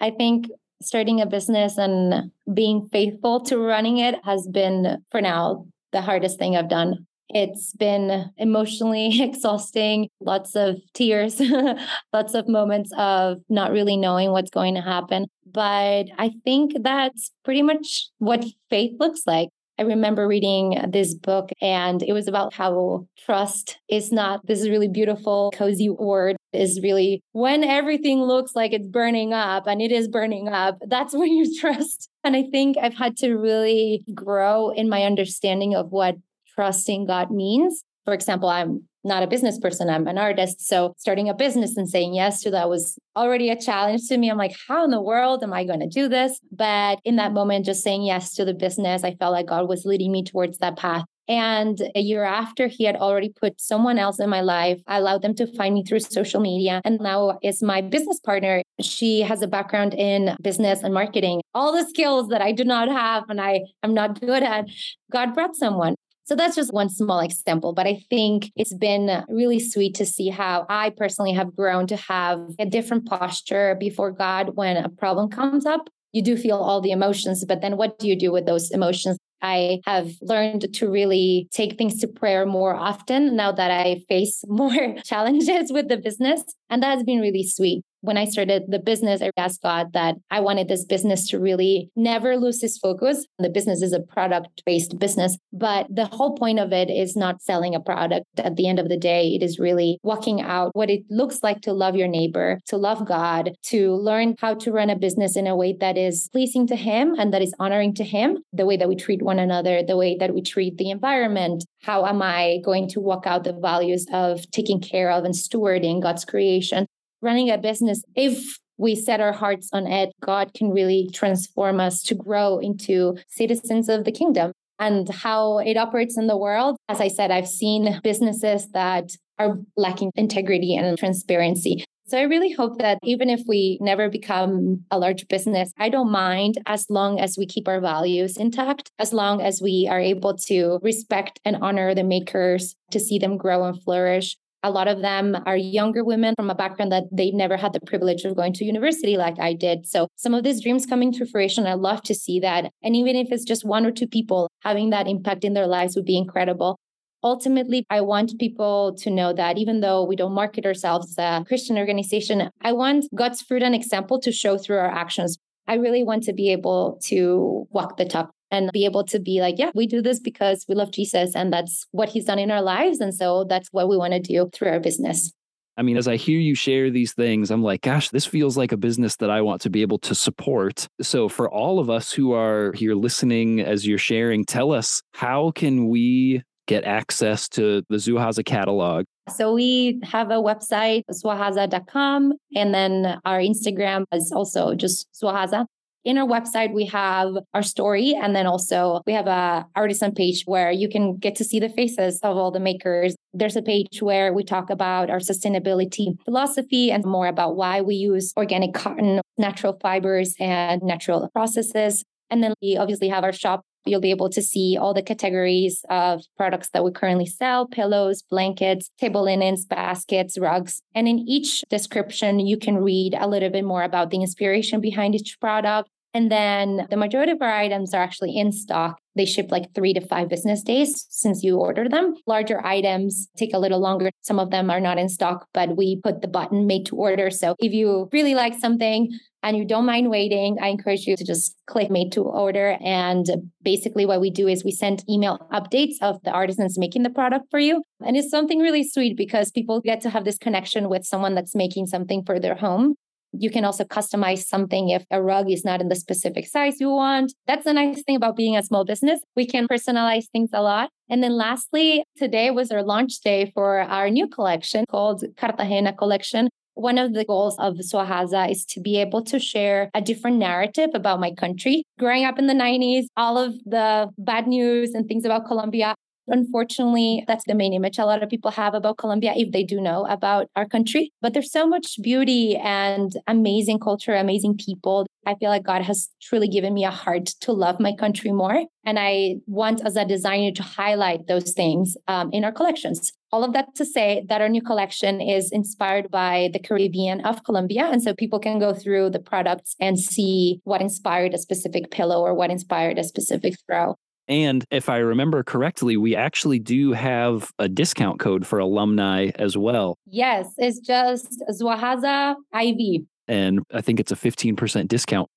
I 0.00 0.10
think 0.10 0.46
starting 0.82 1.20
a 1.20 1.26
business 1.26 1.76
and 1.78 2.30
being 2.52 2.88
faithful 2.90 3.40
to 3.40 3.58
running 3.58 3.98
it 3.98 4.16
has 4.24 4.46
been, 4.46 4.98
for 5.10 5.20
now, 5.20 5.66
the 5.92 6.00
hardest 6.00 6.38
thing 6.38 6.56
I've 6.56 6.68
done. 6.68 7.06
It's 7.30 7.72
been 7.74 8.30
emotionally 8.38 9.20
exhausting, 9.22 10.08
lots 10.20 10.56
of 10.56 10.76
tears, 10.94 11.40
lots 12.12 12.34
of 12.34 12.48
moments 12.48 12.90
of 12.96 13.38
not 13.48 13.72
really 13.72 13.96
knowing 13.96 14.30
what's 14.30 14.50
going 14.50 14.74
to 14.74 14.80
happen. 14.80 15.26
But 15.46 16.04
I 16.18 16.32
think 16.44 16.72
that's 16.82 17.30
pretty 17.44 17.62
much 17.62 18.08
what 18.18 18.44
faith 18.70 18.92
looks 18.98 19.22
like. 19.26 19.48
I 19.78 19.82
remember 19.82 20.26
reading 20.26 20.76
this 20.88 21.14
book, 21.14 21.50
and 21.62 22.02
it 22.02 22.12
was 22.12 22.26
about 22.26 22.52
how 22.52 23.06
trust 23.24 23.78
is 23.88 24.10
not 24.10 24.44
this 24.44 24.68
really 24.68 24.88
beautiful, 24.88 25.52
cozy 25.54 25.88
word, 25.88 26.36
is 26.52 26.80
really 26.82 27.22
when 27.32 27.62
everything 27.62 28.22
looks 28.22 28.56
like 28.56 28.72
it's 28.72 28.88
burning 28.88 29.32
up 29.32 29.68
and 29.68 29.80
it 29.80 29.92
is 29.92 30.08
burning 30.08 30.48
up, 30.48 30.78
that's 30.88 31.14
when 31.16 31.32
you 31.32 31.60
trust. 31.60 32.08
And 32.24 32.34
I 32.34 32.44
think 32.50 32.76
I've 32.76 32.96
had 32.96 33.16
to 33.18 33.34
really 33.34 34.02
grow 34.14 34.70
in 34.70 34.88
my 34.88 35.04
understanding 35.04 35.76
of 35.76 35.92
what 35.92 36.16
trusting 36.56 37.06
God 37.06 37.30
means. 37.30 37.84
For 38.04 38.14
example, 38.14 38.48
I'm 38.48 38.87
not 39.04 39.22
a 39.22 39.26
business 39.26 39.58
person, 39.58 39.88
I'm 39.88 40.06
an 40.06 40.18
artist. 40.18 40.66
So 40.66 40.94
starting 40.98 41.28
a 41.28 41.34
business 41.34 41.76
and 41.76 41.88
saying 41.88 42.14
yes 42.14 42.42
to 42.42 42.50
that 42.50 42.68
was 42.68 42.98
already 43.16 43.50
a 43.50 43.60
challenge 43.60 44.08
to 44.08 44.18
me. 44.18 44.30
I'm 44.30 44.38
like, 44.38 44.56
how 44.68 44.84
in 44.84 44.90
the 44.90 45.00
world 45.00 45.42
am 45.42 45.52
I 45.52 45.64
going 45.64 45.80
to 45.80 45.88
do 45.88 46.08
this? 46.08 46.38
But 46.52 47.00
in 47.04 47.16
that 47.16 47.32
moment, 47.32 47.66
just 47.66 47.82
saying 47.82 48.02
yes 48.02 48.34
to 48.34 48.44
the 48.44 48.54
business, 48.54 49.04
I 49.04 49.14
felt 49.14 49.32
like 49.32 49.46
God 49.46 49.68
was 49.68 49.84
leading 49.84 50.12
me 50.12 50.24
towards 50.24 50.58
that 50.58 50.76
path. 50.76 51.04
And 51.28 51.78
a 51.94 52.00
year 52.00 52.24
after, 52.24 52.68
he 52.68 52.84
had 52.84 52.96
already 52.96 53.28
put 53.28 53.60
someone 53.60 53.98
else 53.98 54.18
in 54.18 54.30
my 54.30 54.40
life. 54.40 54.80
I 54.86 54.96
allowed 54.96 55.20
them 55.20 55.34
to 55.34 55.46
find 55.56 55.74
me 55.74 55.84
through 55.84 56.00
social 56.00 56.40
media. 56.40 56.80
And 56.86 56.98
now 57.00 57.38
is 57.42 57.62
my 57.62 57.82
business 57.82 58.18
partner. 58.18 58.62
She 58.80 59.20
has 59.20 59.42
a 59.42 59.46
background 59.46 59.92
in 59.92 60.34
business 60.40 60.82
and 60.82 60.94
marketing, 60.94 61.42
all 61.54 61.72
the 61.72 61.86
skills 61.86 62.28
that 62.28 62.40
I 62.40 62.52
do 62.52 62.64
not 62.64 62.88
have 62.88 63.24
and 63.28 63.42
I 63.42 63.60
am 63.82 63.92
not 63.92 64.20
good 64.20 64.42
at. 64.42 64.68
God 65.12 65.34
brought 65.34 65.54
someone. 65.54 65.96
So 66.28 66.36
that's 66.36 66.54
just 66.54 66.74
one 66.74 66.90
small 66.90 67.20
example, 67.20 67.72
but 67.72 67.86
I 67.86 68.02
think 68.10 68.52
it's 68.54 68.74
been 68.74 69.24
really 69.30 69.58
sweet 69.58 69.94
to 69.94 70.04
see 70.04 70.28
how 70.28 70.66
I 70.68 70.90
personally 70.90 71.32
have 71.32 71.56
grown 71.56 71.86
to 71.86 71.96
have 71.96 72.38
a 72.58 72.66
different 72.66 73.06
posture 73.06 73.78
before 73.80 74.12
God 74.12 74.54
when 74.54 74.76
a 74.76 74.90
problem 74.90 75.30
comes 75.30 75.64
up. 75.64 75.88
You 76.12 76.20
do 76.20 76.36
feel 76.36 76.58
all 76.58 76.82
the 76.82 76.90
emotions, 76.90 77.46
but 77.46 77.62
then 77.62 77.78
what 77.78 77.98
do 77.98 78.06
you 78.06 78.14
do 78.14 78.30
with 78.30 78.44
those 78.44 78.70
emotions? 78.70 79.16
I 79.40 79.80
have 79.86 80.10
learned 80.20 80.74
to 80.74 80.90
really 80.90 81.48
take 81.50 81.78
things 81.78 81.98
to 82.00 82.08
prayer 82.08 82.44
more 82.44 82.74
often 82.74 83.34
now 83.34 83.50
that 83.52 83.70
I 83.70 84.02
face 84.06 84.44
more 84.48 84.96
challenges 85.04 85.72
with 85.72 85.88
the 85.88 85.96
business. 85.96 86.42
And 86.68 86.82
that 86.82 86.94
has 86.94 87.04
been 87.04 87.20
really 87.20 87.44
sweet 87.44 87.84
when 88.00 88.16
I 88.16 88.26
started 88.26 88.64
the 88.68 88.78
business, 88.78 89.20
I 89.22 89.30
asked 89.36 89.62
God 89.62 89.92
that 89.92 90.16
I 90.30 90.40
wanted 90.40 90.68
this 90.68 90.84
business 90.84 91.28
to 91.30 91.38
really 91.38 91.90
never 91.96 92.36
lose 92.36 92.62
its 92.62 92.78
focus. 92.78 93.26
The 93.38 93.50
business 93.50 93.82
is 93.82 93.92
a 93.92 94.00
product 94.00 94.62
based 94.64 94.98
business, 94.98 95.36
but 95.52 95.86
the 95.90 96.06
whole 96.06 96.34
point 96.36 96.58
of 96.58 96.72
it 96.72 96.90
is 96.90 97.16
not 97.16 97.42
selling 97.42 97.74
a 97.74 97.80
product. 97.80 98.26
At 98.38 98.56
the 98.56 98.68
end 98.68 98.78
of 98.78 98.88
the 98.88 98.96
day, 98.96 99.28
it 99.34 99.42
is 99.42 99.58
really 99.58 99.98
walking 100.02 100.40
out 100.40 100.70
what 100.74 100.90
it 100.90 101.02
looks 101.10 101.42
like 101.42 101.60
to 101.62 101.72
love 101.72 101.96
your 101.96 102.08
neighbor, 102.08 102.60
to 102.66 102.76
love 102.76 103.06
God, 103.06 103.52
to 103.64 103.94
learn 103.94 104.34
how 104.38 104.54
to 104.54 104.72
run 104.72 104.90
a 104.90 104.96
business 104.96 105.36
in 105.36 105.46
a 105.46 105.56
way 105.56 105.76
that 105.80 105.96
is 105.96 106.28
pleasing 106.32 106.66
to 106.68 106.76
Him 106.76 107.14
and 107.18 107.32
that 107.32 107.42
is 107.42 107.54
honoring 107.58 107.94
to 107.94 108.04
Him, 108.04 108.38
the 108.52 108.66
way 108.66 108.76
that 108.76 108.88
we 108.88 108.96
treat 108.96 109.22
one 109.22 109.38
another, 109.38 109.82
the 109.82 109.96
way 109.96 110.16
that 110.18 110.34
we 110.34 110.42
treat 110.42 110.76
the 110.76 110.90
environment. 110.90 111.64
How 111.82 112.06
am 112.06 112.22
I 112.22 112.58
going 112.64 112.88
to 112.90 113.00
walk 113.00 113.26
out 113.26 113.44
the 113.44 113.52
values 113.52 114.06
of 114.12 114.48
taking 114.50 114.80
care 114.80 115.10
of 115.10 115.24
and 115.24 115.34
stewarding 115.34 116.02
God's 116.02 116.24
creation? 116.24 116.86
Running 117.22 117.50
a 117.50 117.58
business, 117.58 118.02
if 118.14 118.58
we 118.76 118.94
set 118.94 119.20
our 119.20 119.32
hearts 119.32 119.70
on 119.72 119.86
it, 119.86 120.12
God 120.20 120.54
can 120.54 120.70
really 120.70 121.10
transform 121.12 121.80
us 121.80 122.02
to 122.04 122.14
grow 122.14 122.58
into 122.58 123.16
citizens 123.28 123.88
of 123.88 124.04
the 124.04 124.12
kingdom. 124.12 124.52
And 124.78 125.08
how 125.08 125.58
it 125.58 125.76
operates 125.76 126.16
in 126.16 126.28
the 126.28 126.36
world, 126.36 126.76
as 126.88 127.00
I 127.00 127.08
said, 127.08 127.32
I've 127.32 127.48
seen 127.48 128.00
businesses 128.04 128.68
that 128.68 129.10
are 129.36 129.58
lacking 129.76 130.12
integrity 130.14 130.76
and 130.76 130.96
transparency. 130.96 131.84
So 132.06 132.16
I 132.16 132.22
really 132.22 132.52
hope 132.52 132.78
that 132.78 132.98
even 133.02 133.28
if 133.28 133.42
we 133.46 133.76
never 133.82 134.08
become 134.08 134.84
a 134.90 134.98
large 134.98 135.28
business, 135.28 135.72
I 135.78 135.90
don't 135.90 136.10
mind 136.10 136.56
as 136.64 136.86
long 136.88 137.20
as 137.20 137.36
we 137.36 137.44
keep 137.44 137.68
our 137.68 137.80
values 137.80 138.38
intact, 138.38 138.90
as 138.98 139.12
long 139.12 139.42
as 139.42 139.60
we 139.60 139.86
are 139.90 140.00
able 140.00 140.34
to 140.46 140.78
respect 140.82 141.38
and 141.44 141.56
honor 141.60 141.94
the 141.94 142.04
makers, 142.04 142.76
to 142.92 143.00
see 143.00 143.18
them 143.18 143.36
grow 143.36 143.64
and 143.64 143.82
flourish. 143.82 144.38
A 144.62 144.70
lot 144.70 144.88
of 144.88 145.00
them 145.02 145.36
are 145.46 145.56
younger 145.56 146.02
women 146.04 146.34
from 146.36 146.50
a 146.50 146.54
background 146.54 146.90
that 146.90 147.04
they've 147.12 147.34
never 147.34 147.56
had 147.56 147.72
the 147.72 147.80
privilege 147.80 148.24
of 148.24 148.34
going 148.34 148.52
to 148.54 148.64
university 148.64 149.16
like 149.16 149.38
I 149.38 149.52
did. 149.54 149.86
So 149.86 150.08
some 150.16 150.34
of 150.34 150.42
these 150.42 150.60
dreams 150.60 150.84
coming 150.84 151.12
to 151.12 151.26
fruition, 151.26 151.66
I 151.66 151.74
love 151.74 152.02
to 152.02 152.14
see 152.14 152.40
that. 152.40 152.72
And 152.82 152.96
even 152.96 153.14
if 153.14 153.28
it's 153.30 153.44
just 153.44 153.64
one 153.64 153.86
or 153.86 153.92
two 153.92 154.08
people 154.08 154.48
having 154.62 154.90
that 154.90 155.06
impact 155.06 155.44
in 155.44 155.54
their 155.54 155.68
lives 155.68 155.94
would 155.94 156.04
be 156.04 156.18
incredible. 156.18 156.76
Ultimately, 157.22 157.84
I 157.90 158.00
want 158.00 158.38
people 158.38 158.94
to 158.98 159.10
know 159.10 159.32
that 159.32 159.58
even 159.58 159.80
though 159.80 160.04
we 160.04 160.16
don't 160.16 160.32
market 160.32 160.64
ourselves 160.64 161.10
as 161.10 161.18
a 161.18 161.44
Christian 161.44 161.76
organization, 161.76 162.50
I 162.62 162.72
want 162.72 163.06
God's 163.14 163.42
fruit 163.42 163.62
and 163.62 163.74
example 163.74 164.20
to 164.20 164.30
show 164.30 164.56
through 164.56 164.78
our 164.78 164.90
actions. 164.90 165.36
I 165.66 165.74
really 165.74 166.02
want 166.02 166.22
to 166.24 166.32
be 166.32 166.50
able 166.52 166.98
to 167.04 167.66
walk 167.70 167.96
the 167.96 168.04
talk 168.04 168.30
and 168.50 168.70
be 168.72 168.84
able 168.84 169.04
to 169.04 169.18
be 169.18 169.40
like, 169.40 169.56
yeah, 169.58 169.70
we 169.74 169.86
do 169.86 170.02
this 170.02 170.20
because 170.20 170.64
we 170.68 170.74
love 170.74 170.90
Jesus 170.90 171.34
and 171.34 171.52
that's 171.52 171.86
what 171.90 172.08
he's 172.08 172.24
done 172.24 172.38
in 172.38 172.50
our 172.50 172.62
lives. 172.62 173.00
And 173.00 173.14
so 173.14 173.44
that's 173.44 173.68
what 173.72 173.88
we 173.88 173.96
want 173.96 174.12
to 174.14 174.20
do 174.20 174.50
through 174.52 174.68
our 174.68 174.80
business. 174.80 175.32
I 175.76 175.82
mean, 175.82 175.96
as 175.96 176.08
I 176.08 176.16
hear 176.16 176.40
you 176.40 176.56
share 176.56 176.90
these 176.90 177.14
things, 177.14 177.52
I'm 177.52 177.62
like, 177.62 177.82
gosh, 177.82 178.08
this 178.08 178.26
feels 178.26 178.56
like 178.56 178.72
a 178.72 178.76
business 178.76 179.14
that 179.16 179.30
I 179.30 179.42
want 179.42 179.60
to 179.62 179.70
be 179.70 179.82
able 179.82 180.00
to 180.00 180.14
support. 180.14 180.88
So, 181.00 181.28
for 181.28 181.48
all 181.48 181.78
of 181.78 181.88
us 181.88 182.10
who 182.10 182.32
are 182.32 182.72
here 182.72 182.96
listening 182.96 183.60
as 183.60 183.86
you're 183.86 183.96
sharing, 183.96 184.44
tell 184.44 184.72
us 184.72 185.00
how 185.12 185.52
can 185.52 185.88
we 185.88 186.42
get 186.66 186.82
access 186.82 187.48
to 187.50 187.84
the 187.88 187.96
Zuahaza 187.96 188.44
catalog? 188.44 189.04
So 189.28 189.52
we 189.54 190.00
have 190.04 190.30
a 190.30 190.34
website, 190.34 191.02
zuahaza.com, 191.10 192.32
and 192.54 192.74
then 192.74 193.20
our 193.24 193.38
Instagram 193.38 194.04
is 194.12 194.32
also 194.32 194.74
just 194.74 195.08
Zuahaza. 195.20 195.66
In 196.08 196.16
our 196.16 196.26
website, 196.26 196.72
we 196.72 196.86
have 196.86 197.34
our 197.52 197.62
story, 197.62 198.14
and 198.14 198.34
then 198.34 198.46
also 198.46 199.02
we 199.06 199.12
have 199.12 199.26
a 199.26 199.66
artisan 199.76 200.14
page 200.14 200.42
where 200.46 200.70
you 200.70 200.88
can 200.88 201.18
get 201.18 201.36
to 201.36 201.44
see 201.44 201.60
the 201.60 201.68
faces 201.68 202.18
of 202.22 202.34
all 202.34 202.50
the 202.50 202.58
makers. 202.58 203.14
There's 203.34 203.56
a 203.56 203.60
page 203.60 204.00
where 204.00 204.32
we 204.32 204.42
talk 204.42 204.70
about 204.70 205.10
our 205.10 205.18
sustainability 205.18 206.16
philosophy 206.24 206.90
and 206.90 207.04
more 207.04 207.26
about 207.26 207.56
why 207.56 207.82
we 207.82 207.96
use 207.96 208.32
organic 208.38 208.72
cotton, 208.72 209.20
natural 209.36 209.76
fibers, 209.82 210.34
and 210.40 210.80
natural 210.82 211.28
processes. 211.34 212.02
And 212.30 212.42
then 212.42 212.54
we 212.62 212.78
obviously 212.78 213.10
have 213.10 213.22
our 213.22 213.32
shop 213.32 213.60
You'll 213.88 214.00
be 214.00 214.10
able 214.10 214.28
to 214.30 214.42
see 214.42 214.76
all 214.78 214.92
the 214.92 215.02
categories 215.02 215.82
of 215.88 216.22
products 216.36 216.68
that 216.70 216.84
we 216.84 216.90
currently 216.90 217.24
sell 217.24 217.66
pillows, 217.66 218.22
blankets, 218.22 218.90
table 218.98 219.24
linens, 219.24 219.64
baskets, 219.64 220.38
rugs. 220.38 220.82
And 220.94 221.08
in 221.08 221.20
each 221.20 221.62
description, 221.70 222.38
you 222.38 222.58
can 222.58 222.76
read 222.76 223.14
a 223.18 223.26
little 223.26 223.48
bit 223.48 223.64
more 223.64 223.82
about 223.82 224.10
the 224.10 224.20
inspiration 224.20 224.82
behind 224.82 225.14
each 225.14 225.38
product. 225.40 225.88
And 226.14 226.30
then 226.32 226.86
the 226.90 226.96
majority 226.96 227.32
of 227.32 227.42
our 227.42 227.52
items 227.52 227.92
are 227.92 228.02
actually 228.02 228.36
in 228.36 228.50
stock. 228.52 228.98
They 229.14 229.26
ship 229.26 229.48
like 229.50 229.74
three 229.74 229.92
to 229.94 230.00
five 230.00 230.28
business 230.28 230.62
days 230.62 231.06
since 231.10 231.42
you 231.42 231.56
order 231.56 231.88
them. 231.88 232.14
Larger 232.26 232.64
items 232.64 233.28
take 233.36 233.52
a 233.52 233.58
little 233.58 233.80
longer. 233.80 234.10
Some 234.22 234.38
of 234.38 234.50
them 234.50 234.70
are 234.70 234.80
not 234.80 234.98
in 234.98 235.08
stock, 235.08 235.46
but 235.52 235.76
we 235.76 236.00
put 236.02 236.22
the 236.22 236.28
button 236.28 236.66
made 236.66 236.86
to 236.86 236.96
order. 236.96 237.30
So 237.30 237.56
if 237.58 237.72
you 237.72 238.08
really 238.12 238.34
like 238.34 238.54
something, 238.54 239.10
and 239.42 239.56
you 239.56 239.64
don't 239.64 239.86
mind 239.86 240.10
waiting, 240.10 240.56
I 240.60 240.68
encourage 240.68 241.06
you 241.06 241.16
to 241.16 241.24
just 241.24 241.54
click 241.66 241.90
made 241.90 242.10
to 242.12 242.22
order. 242.22 242.76
And 242.84 243.24
basically, 243.62 244.04
what 244.04 244.20
we 244.20 244.30
do 244.30 244.48
is 244.48 244.64
we 244.64 244.72
send 244.72 245.04
email 245.08 245.38
updates 245.52 245.94
of 246.02 246.20
the 246.24 246.32
artisans 246.32 246.76
making 246.78 247.04
the 247.04 247.10
product 247.10 247.46
for 247.50 247.60
you. 247.60 247.82
And 248.04 248.16
it's 248.16 248.30
something 248.30 248.58
really 248.58 248.82
sweet 248.82 249.16
because 249.16 249.50
people 249.50 249.80
get 249.80 250.00
to 250.02 250.10
have 250.10 250.24
this 250.24 250.38
connection 250.38 250.88
with 250.88 251.04
someone 251.04 251.34
that's 251.34 251.54
making 251.54 251.86
something 251.86 252.24
for 252.24 252.40
their 252.40 252.56
home. 252.56 252.96
You 253.32 253.50
can 253.50 253.64
also 253.64 253.84
customize 253.84 254.44
something 254.44 254.88
if 254.88 255.04
a 255.10 255.22
rug 255.22 255.50
is 255.50 255.64
not 255.64 255.80
in 255.80 255.88
the 255.88 255.96
specific 255.96 256.46
size 256.46 256.80
you 256.80 256.90
want. 256.90 257.34
That's 257.46 257.64
the 257.64 257.72
nice 257.72 258.02
thing 258.02 258.16
about 258.16 258.36
being 258.36 258.56
a 258.56 258.62
small 258.62 258.84
business. 258.84 259.20
We 259.36 259.46
can 259.46 259.68
personalize 259.68 260.26
things 260.32 260.50
a 260.52 260.62
lot. 260.62 260.90
And 261.10 261.22
then 261.22 261.36
lastly, 261.36 262.04
today 262.16 262.50
was 262.50 262.70
our 262.70 262.82
launch 262.82 263.20
day 263.20 263.50
for 263.54 263.80
our 263.80 264.10
new 264.10 264.28
collection 264.28 264.84
called 264.88 265.24
Cartagena 265.36 265.92
Collection. 265.92 266.48
One 266.74 266.96
of 266.96 267.12
the 267.12 267.24
goals 267.24 267.56
of 267.58 267.74
Zuahaza 267.74 268.50
is 268.50 268.64
to 268.66 268.80
be 268.80 269.00
able 269.00 269.24
to 269.24 269.40
share 269.40 269.90
a 269.94 270.00
different 270.00 270.38
narrative 270.38 270.90
about 270.94 271.18
my 271.18 271.32
country. 271.32 271.82
Growing 271.98 272.24
up 272.24 272.38
in 272.38 272.46
the 272.46 272.54
90s, 272.54 273.06
all 273.16 273.36
of 273.36 273.54
the 273.64 274.08
bad 274.16 274.46
news 274.46 274.94
and 274.94 275.08
things 275.08 275.24
about 275.24 275.46
Colombia 275.46 275.94
Unfortunately, 276.28 277.24
that's 277.26 277.44
the 277.46 277.54
main 277.54 277.72
image 277.72 277.98
a 277.98 278.04
lot 278.04 278.22
of 278.22 278.28
people 278.28 278.50
have 278.50 278.74
about 278.74 278.98
Colombia 278.98 279.32
if 279.34 279.52
they 279.52 279.64
do 279.64 279.80
know 279.80 280.06
about 280.06 280.48
our 280.56 280.66
country. 280.66 281.12
But 281.20 281.32
there's 281.32 281.50
so 281.50 281.66
much 281.66 281.96
beauty 282.02 282.56
and 282.56 283.12
amazing 283.26 283.80
culture, 283.80 284.14
amazing 284.14 284.58
people. 284.58 285.06
I 285.26 285.34
feel 285.34 285.50
like 285.50 285.64
God 285.64 285.82
has 285.82 286.08
truly 286.22 286.48
given 286.48 286.74
me 286.74 286.84
a 286.84 286.90
heart 286.90 287.26
to 287.40 287.52
love 287.52 287.80
my 287.80 287.92
country 287.94 288.32
more. 288.32 288.64
And 288.84 288.98
I 288.98 289.36
want, 289.46 289.84
as 289.84 289.96
a 289.96 290.04
designer, 290.04 290.52
to 290.52 290.62
highlight 290.62 291.26
those 291.26 291.52
things 291.52 291.96
um, 292.06 292.30
in 292.32 292.44
our 292.44 292.52
collections. 292.52 293.12
All 293.30 293.44
of 293.44 293.52
that 293.52 293.74
to 293.74 293.84
say 293.84 294.24
that 294.28 294.40
our 294.40 294.48
new 294.48 294.62
collection 294.62 295.20
is 295.20 295.50
inspired 295.52 296.10
by 296.10 296.48
the 296.52 296.58
Caribbean 296.58 297.20
of 297.26 297.44
Colombia. 297.44 297.84
And 297.84 298.02
so 298.02 298.14
people 298.14 298.38
can 298.38 298.58
go 298.58 298.72
through 298.72 299.10
the 299.10 299.18
products 299.18 299.76
and 299.78 299.98
see 299.98 300.60
what 300.64 300.80
inspired 300.80 301.34
a 301.34 301.38
specific 301.38 301.90
pillow 301.90 302.22
or 302.22 302.34
what 302.34 302.50
inspired 302.50 302.98
a 302.98 303.04
specific 303.04 303.54
throw. 303.66 303.96
And 304.28 304.64
if 304.70 304.88
I 304.88 304.98
remember 304.98 305.42
correctly, 305.42 305.96
we 305.96 306.14
actually 306.14 306.58
do 306.58 306.92
have 306.92 307.50
a 307.58 307.68
discount 307.68 308.20
code 308.20 308.46
for 308.46 308.58
alumni 308.58 309.30
as 309.36 309.56
well. 309.56 309.96
Yes, 310.06 310.52
it's 310.58 310.80
just 310.80 311.42
Zuahaza 311.50 312.36
IV. 312.54 313.02
And 313.26 313.60
I 313.72 313.80
think 313.80 314.00
it's 314.00 314.12
a 314.12 314.16
15% 314.16 314.88
discount. 314.88 315.28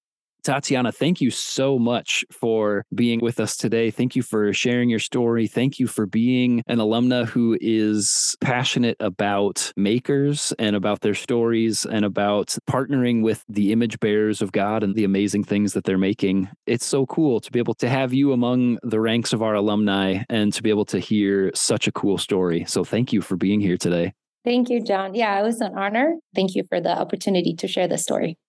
Tatiana, 0.44 0.92
thank 0.92 1.22
you 1.22 1.30
so 1.30 1.78
much 1.78 2.26
for 2.32 2.84
being 2.96 3.20
with 3.20 3.40
us 3.40 3.56
today. 3.56 3.92
Thank 3.92 4.16
you 4.16 4.24
for 4.24 4.52
sharing 4.54 4.90
your 4.90 5.00
story. 5.00 5.46
Thank 5.46 5.80
you 5.80 5.86
for 5.86 6.08
being 6.08 6.64
an 6.66 6.80
alumna 6.80 7.28
who 7.28 7.58
is 7.62 8.36
passionate 8.42 8.98
about 9.00 9.72
makers 9.78 10.52
and 10.58 10.76
about 10.76 11.02
their 11.02 11.14
stories 11.14 11.86
and 11.86 12.04
about 12.04 12.58
partnering 12.68 13.22
with 13.22 13.44
the 13.50 13.72
image 13.72 14.00
bearers 14.00 14.42
of 14.42 14.52
God 14.52 14.82
and 14.84 14.96
the 14.96 15.04
amazing 15.04 15.44
things 15.44 15.74
that 15.74 15.84
they're 15.84 15.98
making. 15.98 16.50
It's 16.66 16.86
so 16.86 17.06
cool 17.06 17.40
to 17.40 17.52
be 17.52 17.60
able 17.60 17.76
to 17.76 17.90
have 17.90 18.12
you 18.14 18.34
among 18.34 18.80
the 18.82 19.00
ranks 19.00 19.34
of 19.34 19.44
our 19.44 19.54
alumni 19.54 20.24
and 20.30 20.52
to 20.54 20.64
be 20.64 20.72
able 20.72 20.86
to 20.86 21.00
hear 21.00 21.52
such 21.54 21.88
a 21.88 21.92
cool 21.92 22.18
story. 22.18 22.66
So 22.66 22.84
thank 22.84 23.14
you 23.14 23.22
for 23.22 23.36
being 23.36 23.62
here 23.62 23.78
today. 23.78 24.14
Thank 24.44 24.70
you, 24.72 24.82
John. 24.82 25.14
Yeah, 25.14 25.40
it 25.40 25.44
was 25.44 25.62
an 25.62 25.78
honor. 25.78 26.16
Thank 26.34 26.56
you 26.56 26.64
for 26.68 26.82
the 26.82 26.98
opportunity 26.98 27.54
to 27.58 27.68
share 27.68 27.88
the 27.88 28.00
story. 28.00 28.40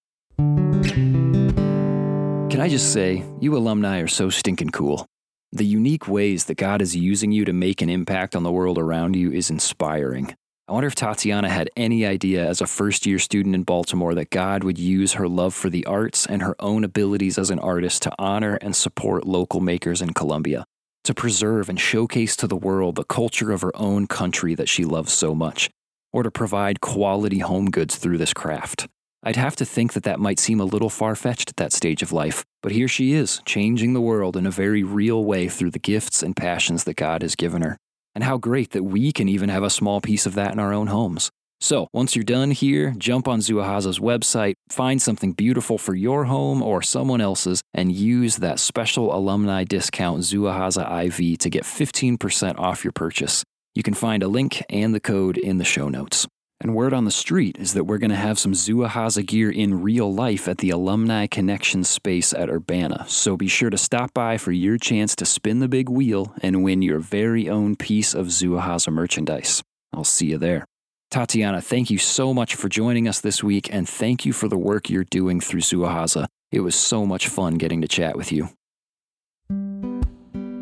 Can 2.53 2.61
I 2.61 2.69
just 2.69 2.93
say, 2.93 3.25
you 3.41 3.57
alumni 3.57 4.01
are 4.01 4.07
so 4.07 4.29
stinking 4.29 4.73
cool. 4.73 5.07
The 5.53 5.65
unique 5.65 6.07
ways 6.07 6.45
that 6.45 6.59
God 6.59 6.83
is 6.83 6.95
using 6.95 7.33
you 7.33 7.47
to 7.47 7.53
make 7.55 7.81
an 7.81 7.88
impact 7.88 8.37
on 8.37 8.43
the 8.43 8.53
world 8.53 8.77
around 8.77 9.17
you 9.17 9.33
is 9.33 9.49
inspiring. 9.49 10.37
I 10.69 10.73
wonder 10.73 10.87
if 10.87 10.95
Tatiana 10.95 11.49
had 11.49 11.71
any 11.79 12.05
idea 12.05 12.47
as 12.47 12.61
a 12.61 12.67
first 12.67 13.07
year 13.07 13.19
student 13.19 13.55
in 13.55 13.62
Baltimore 13.62 14.15
that 14.17 14.29
God 14.29 14.65
would 14.65 14.79
use 14.79 15.15
her 15.15 15.29
love 15.29 15.55
for 15.55 15.71
the 15.71 15.87
arts 15.87 16.27
and 16.27 16.43
her 16.43 16.55
own 16.61 16.85
abilities 16.85 17.38
as 17.38 17.49
an 17.49 17.59
artist 17.59 18.03
to 18.03 18.12
honor 18.19 18.57
and 18.57 18.77
support 18.77 19.27
local 19.27 19.61
makers 19.61 20.03
in 20.03 20.12
Colombia, 20.12 20.67
to 21.05 21.15
preserve 21.15 21.71
and 21.71 21.81
showcase 21.81 22.37
to 22.37 22.47
the 22.47 22.55
world 22.55 22.97
the 22.97 23.05
culture 23.05 23.51
of 23.51 23.62
her 23.62 23.75
own 23.77 24.07
country 24.07 24.55
that 24.55 24.69
she 24.69 24.85
loves 24.85 25.15
so 25.15 25.35
much, 25.35 25.71
or 26.12 26.23
to 26.23 26.31
provide 26.31 26.83
quality 26.83 27.38
home 27.38 27.71
goods 27.71 27.97
through 27.97 28.19
this 28.19 28.35
craft. 28.35 28.88
I'd 29.24 29.37
have 29.37 29.54
to 29.56 29.64
think 29.64 29.92
that 29.92 30.02
that 30.02 30.18
might 30.18 30.40
seem 30.40 30.58
a 30.58 30.64
little 30.64 30.90
far 30.90 31.14
fetched 31.14 31.50
at 31.50 31.56
that 31.56 31.72
stage 31.72 32.02
of 32.02 32.12
life, 32.12 32.44
but 32.61 32.72
here 32.72 32.88
she 32.88 33.12
is, 33.12 33.40
changing 33.44 33.92
the 33.92 34.00
world 34.00 34.37
in 34.37 34.46
a 34.46 34.50
very 34.50 34.82
real 34.82 35.24
way 35.24 35.48
through 35.48 35.70
the 35.70 35.78
gifts 35.78 36.24
and 36.24 36.35
passions 36.35 36.85
that 36.85 36.96
God 36.96 37.22
has 37.22 37.37
given 37.37 37.62
her. 37.62 37.76
And 38.16 38.24
how 38.24 38.37
great 38.37 38.70
that 38.70 38.82
we 38.82 39.12
can 39.12 39.28
even 39.28 39.48
have 39.48 39.62
a 39.62 39.70
small 39.70 40.00
piece 40.00 40.26
of 40.26 40.35
that 40.35 40.52
in 40.52 40.58
our 40.58 40.72
own 40.72 40.88
homes. 40.88 41.30
So, 41.61 41.87
once 41.92 42.16
you're 42.16 42.24
done 42.24 42.50
here, 42.50 42.92
jump 42.98 43.28
on 43.28 43.38
Zuahaza's 43.38 44.00
website, 44.00 44.54
find 44.68 45.00
something 45.00 45.32
beautiful 45.32 45.78
for 45.78 45.94
your 45.94 46.24
home 46.24 46.61
or 46.61 46.82
someone 46.82 47.20
else's, 47.20 47.62
and 47.72 47.92
use 47.92 48.38
that 48.38 48.58
special 48.58 49.14
alumni 49.14 49.62
discount 49.62 50.22
Zuahaza 50.22 51.06
IV 51.06 51.38
to 51.38 51.48
get 51.48 51.62
15% 51.62 52.58
off 52.58 52.82
your 52.82 52.92
purchase. 52.92 53.44
You 53.76 53.85
can 53.85 53.94
find 53.94 54.24
a 54.24 54.28
link 54.28 54.64
and 54.68 54.92
the 54.92 54.98
code 54.98 55.38
in 55.38 55.58
the 55.58 55.64
show 55.64 55.88
notes. 55.88 56.26
And 56.62 56.77
word 56.77 56.94
on 56.94 57.05
the 57.05 57.11
street 57.11 57.57
is 57.59 57.75
that 57.75 57.85
we're 57.85 57.98
going 57.98 58.11
to 58.11 58.16
have 58.16 58.38
some 58.38 58.53
Zuahaza 58.53 59.27
gear 59.27 59.51
in 59.51 59.83
real 59.83 60.14
life 60.14 60.46
at 60.46 60.59
the 60.59 60.70
Alumni 60.70 61.27
Connection 61.27 61.83
space 61.83 62.33
at 62.33 62.48
Urbana. 62.48 63.05
So 63.09 63.37
be 63.37 63.48
sure 63.48 63.68
to 63.68 63.77
stop 63.77 64.14
by 64.14 64.38
for 64.38 64.53
your 64.53 64.79
chance 64.79 65.16
to 65.16 65.25
spin 65.25 65.59
the 65.59 65.66
big 65.66 65.88
wheel 65.88 66.33
and 66.40 66.62
win 66.62 66.81
your 66.81 67.01
very 67.01 67.48
own 67.48 67.75
piece 67.75 68.14
of 68.14 68.29
Zuahaza 68.29 68.92
merchandise. 68.92 69.64
I'll 69.92 70.05
see 70.05 70.27
you 70.27 70.38
there. 70.38 70.64
Tatiana, 71.11 71.61
thank 71.61 71.90
you 71.90 71.98
so 71.98 72.33
much 72.33 72.55
for 72.55 72.68
joining 72.68 73.09
us 73.09 73.20
this 73.20 73.42
week, 73.42 73.68
and 73.75 73.88
thank 73.88 74.25
you 74.25 74.33
for 74.33 74.46
the 74.46 74.57
work 74.57 74.88
you're 74.88 75.03
doing 75.03 75.40
through 75.40 75.62
Zuahaza. 75.62 76.27
It 76.53 76.61
was 76.61 76.77
so 76.77 77.05
much 77.05 77.27
fun 77.27 77.55
getting 77.55 77.83
to 77.83 77.88
chat 77.88 78.16
with 78.16 78.31
you. 78.31 78.51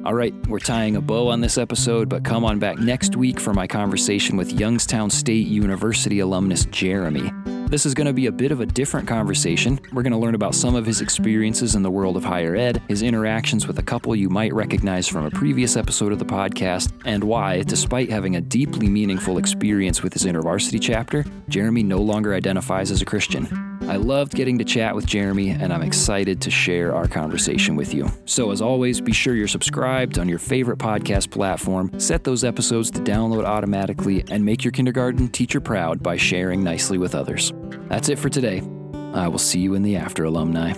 All 0.03 0.15
right, 0.15 0.35
we're 0.49 0.61
tying 0.61 0.97
a 0.97 1.01
bow 1.03 1.29
on 1.29 1.43
this 1.43 1.59
episode, 1.59 2.09
but 2.09 2.25
come 2.25 2.43
on 2.43 2.59
back 2.59 2.79
next 2.79 3.17
week 3.17 3.39
for 3.39 3.53
my 3.53 3.67
conversation 3.67 4.39
with 4.39 4.51
Youngstown 4.51 5.11
State 5.11 5.47
University 5.47 6.21
alumnus 6.21 6.65
Jeremy. 6.65 7.31
This 7.69 7.85
is 7.85 7.93
going 7.93 8.07
to 8.07 8.15
be 8.15 8.25
a 8.25 8.33
bit 8.33 8.51
of 8.51 8.61
a 8.61 8.67
different 8.67 9.07
conversation. 9.07 9.79
We're 9.93 10.03
going 10.03 10.15
to 10.15 10.19
learn 10.19 10.35
about 10.35 10.55
some 10.55 10.75
of 10.75 10.87
his 10.87 11.03
experiences 11.03 11.75
in 11.75 11.83
the 11.83 11.91
world 11.91 12.17
of 12.17 12.25
higher 12.25 12.57
ed, 12.57 12.81
his 12.89 13.03
interactions 13.03 13.67
with 13.67 13.79
a 13.79 13.83
couple 13.83 14.17
you 14.17 14.31
might 14.31 14.55
recognize 14.55 15.07
from 15.07 15.27
a 15.27 15.31
previous 15.31 15.77
episode 15.77 16.13
of 16.13 16.19
the 16.19 16.25
podcast, 16.25 16.91
and 17.05 17.23
why, 17.23 17.61
despite 17.63 18.09
having 18.09 18.37
a 18.37 18.41
deeply 18.41 18.89
meaningful 18.89 19.37
experience 19.37 20.03
with 20.03 20.15
his 20.15 20.25
InterVarsity 20.25 20.81
chapter, 20.81 21.27
Jeremy 21.51 21.83
no 21.83 21.99
longer 21.99 22.35
identifies 22.35 22.91
as 22.91 23.03
a 23.03 23.07
Christian. 23.07 23.70
I 23.91 23.97
loved 23.97 24.37
getting 24.37 24.57
to 24.59 24.65
chat 24.65 24.95
with 24.95 25.05
Jeremy, 25.05 25.51
and 25.51 25.73
I'm 25.73 25.83
excited 25.83 26.41
to 26.43 26.51
share 26.51 26.95
our 26.95 27.09
conversation 27.09 27.75
with 27.75 27.93
you. 27.93 28.09
So, 28.25 28.53
as 28.53 28.63
always, 28.63 29.01
be 29.01 29.11
sure 29.11 29.35
you're 29.35 29.49
subscribed 29.49 30.17
on 30.17 30.29
your 30.29 30.39
favorite 30.39 30.79
podcast 30.79 31.33
platform, 31.33 31.99
set 31.99 32.23
those 32.23 32.45
episodes 32.45 32.93
to 32.93 33.01
download 33.01 33.45
automatically, 33.45 34.25
and 34.31 34.45
make 34.45 34.63
your 34.63 34.71
kindergarten 34.71 35.29
teacher 35.29 35.61
proud 35.61 36.05
by 36.05 36.17
sharing 36.17 36.63
nicely 36.63 36.99
with 36.99 37.17
others. 37.17 37.53
That's 37.89 38.09
it 38.09 38.21
for 38.21 38.29
today. 38.29 38.63
I 39.13 39.27
will 39.27 39.39
see 39.39 39.59
you 39.59 39.75
in 39.75 39.83
the 39.83 39.97
after, 39.97 40.23
alumni. 40.23 40.75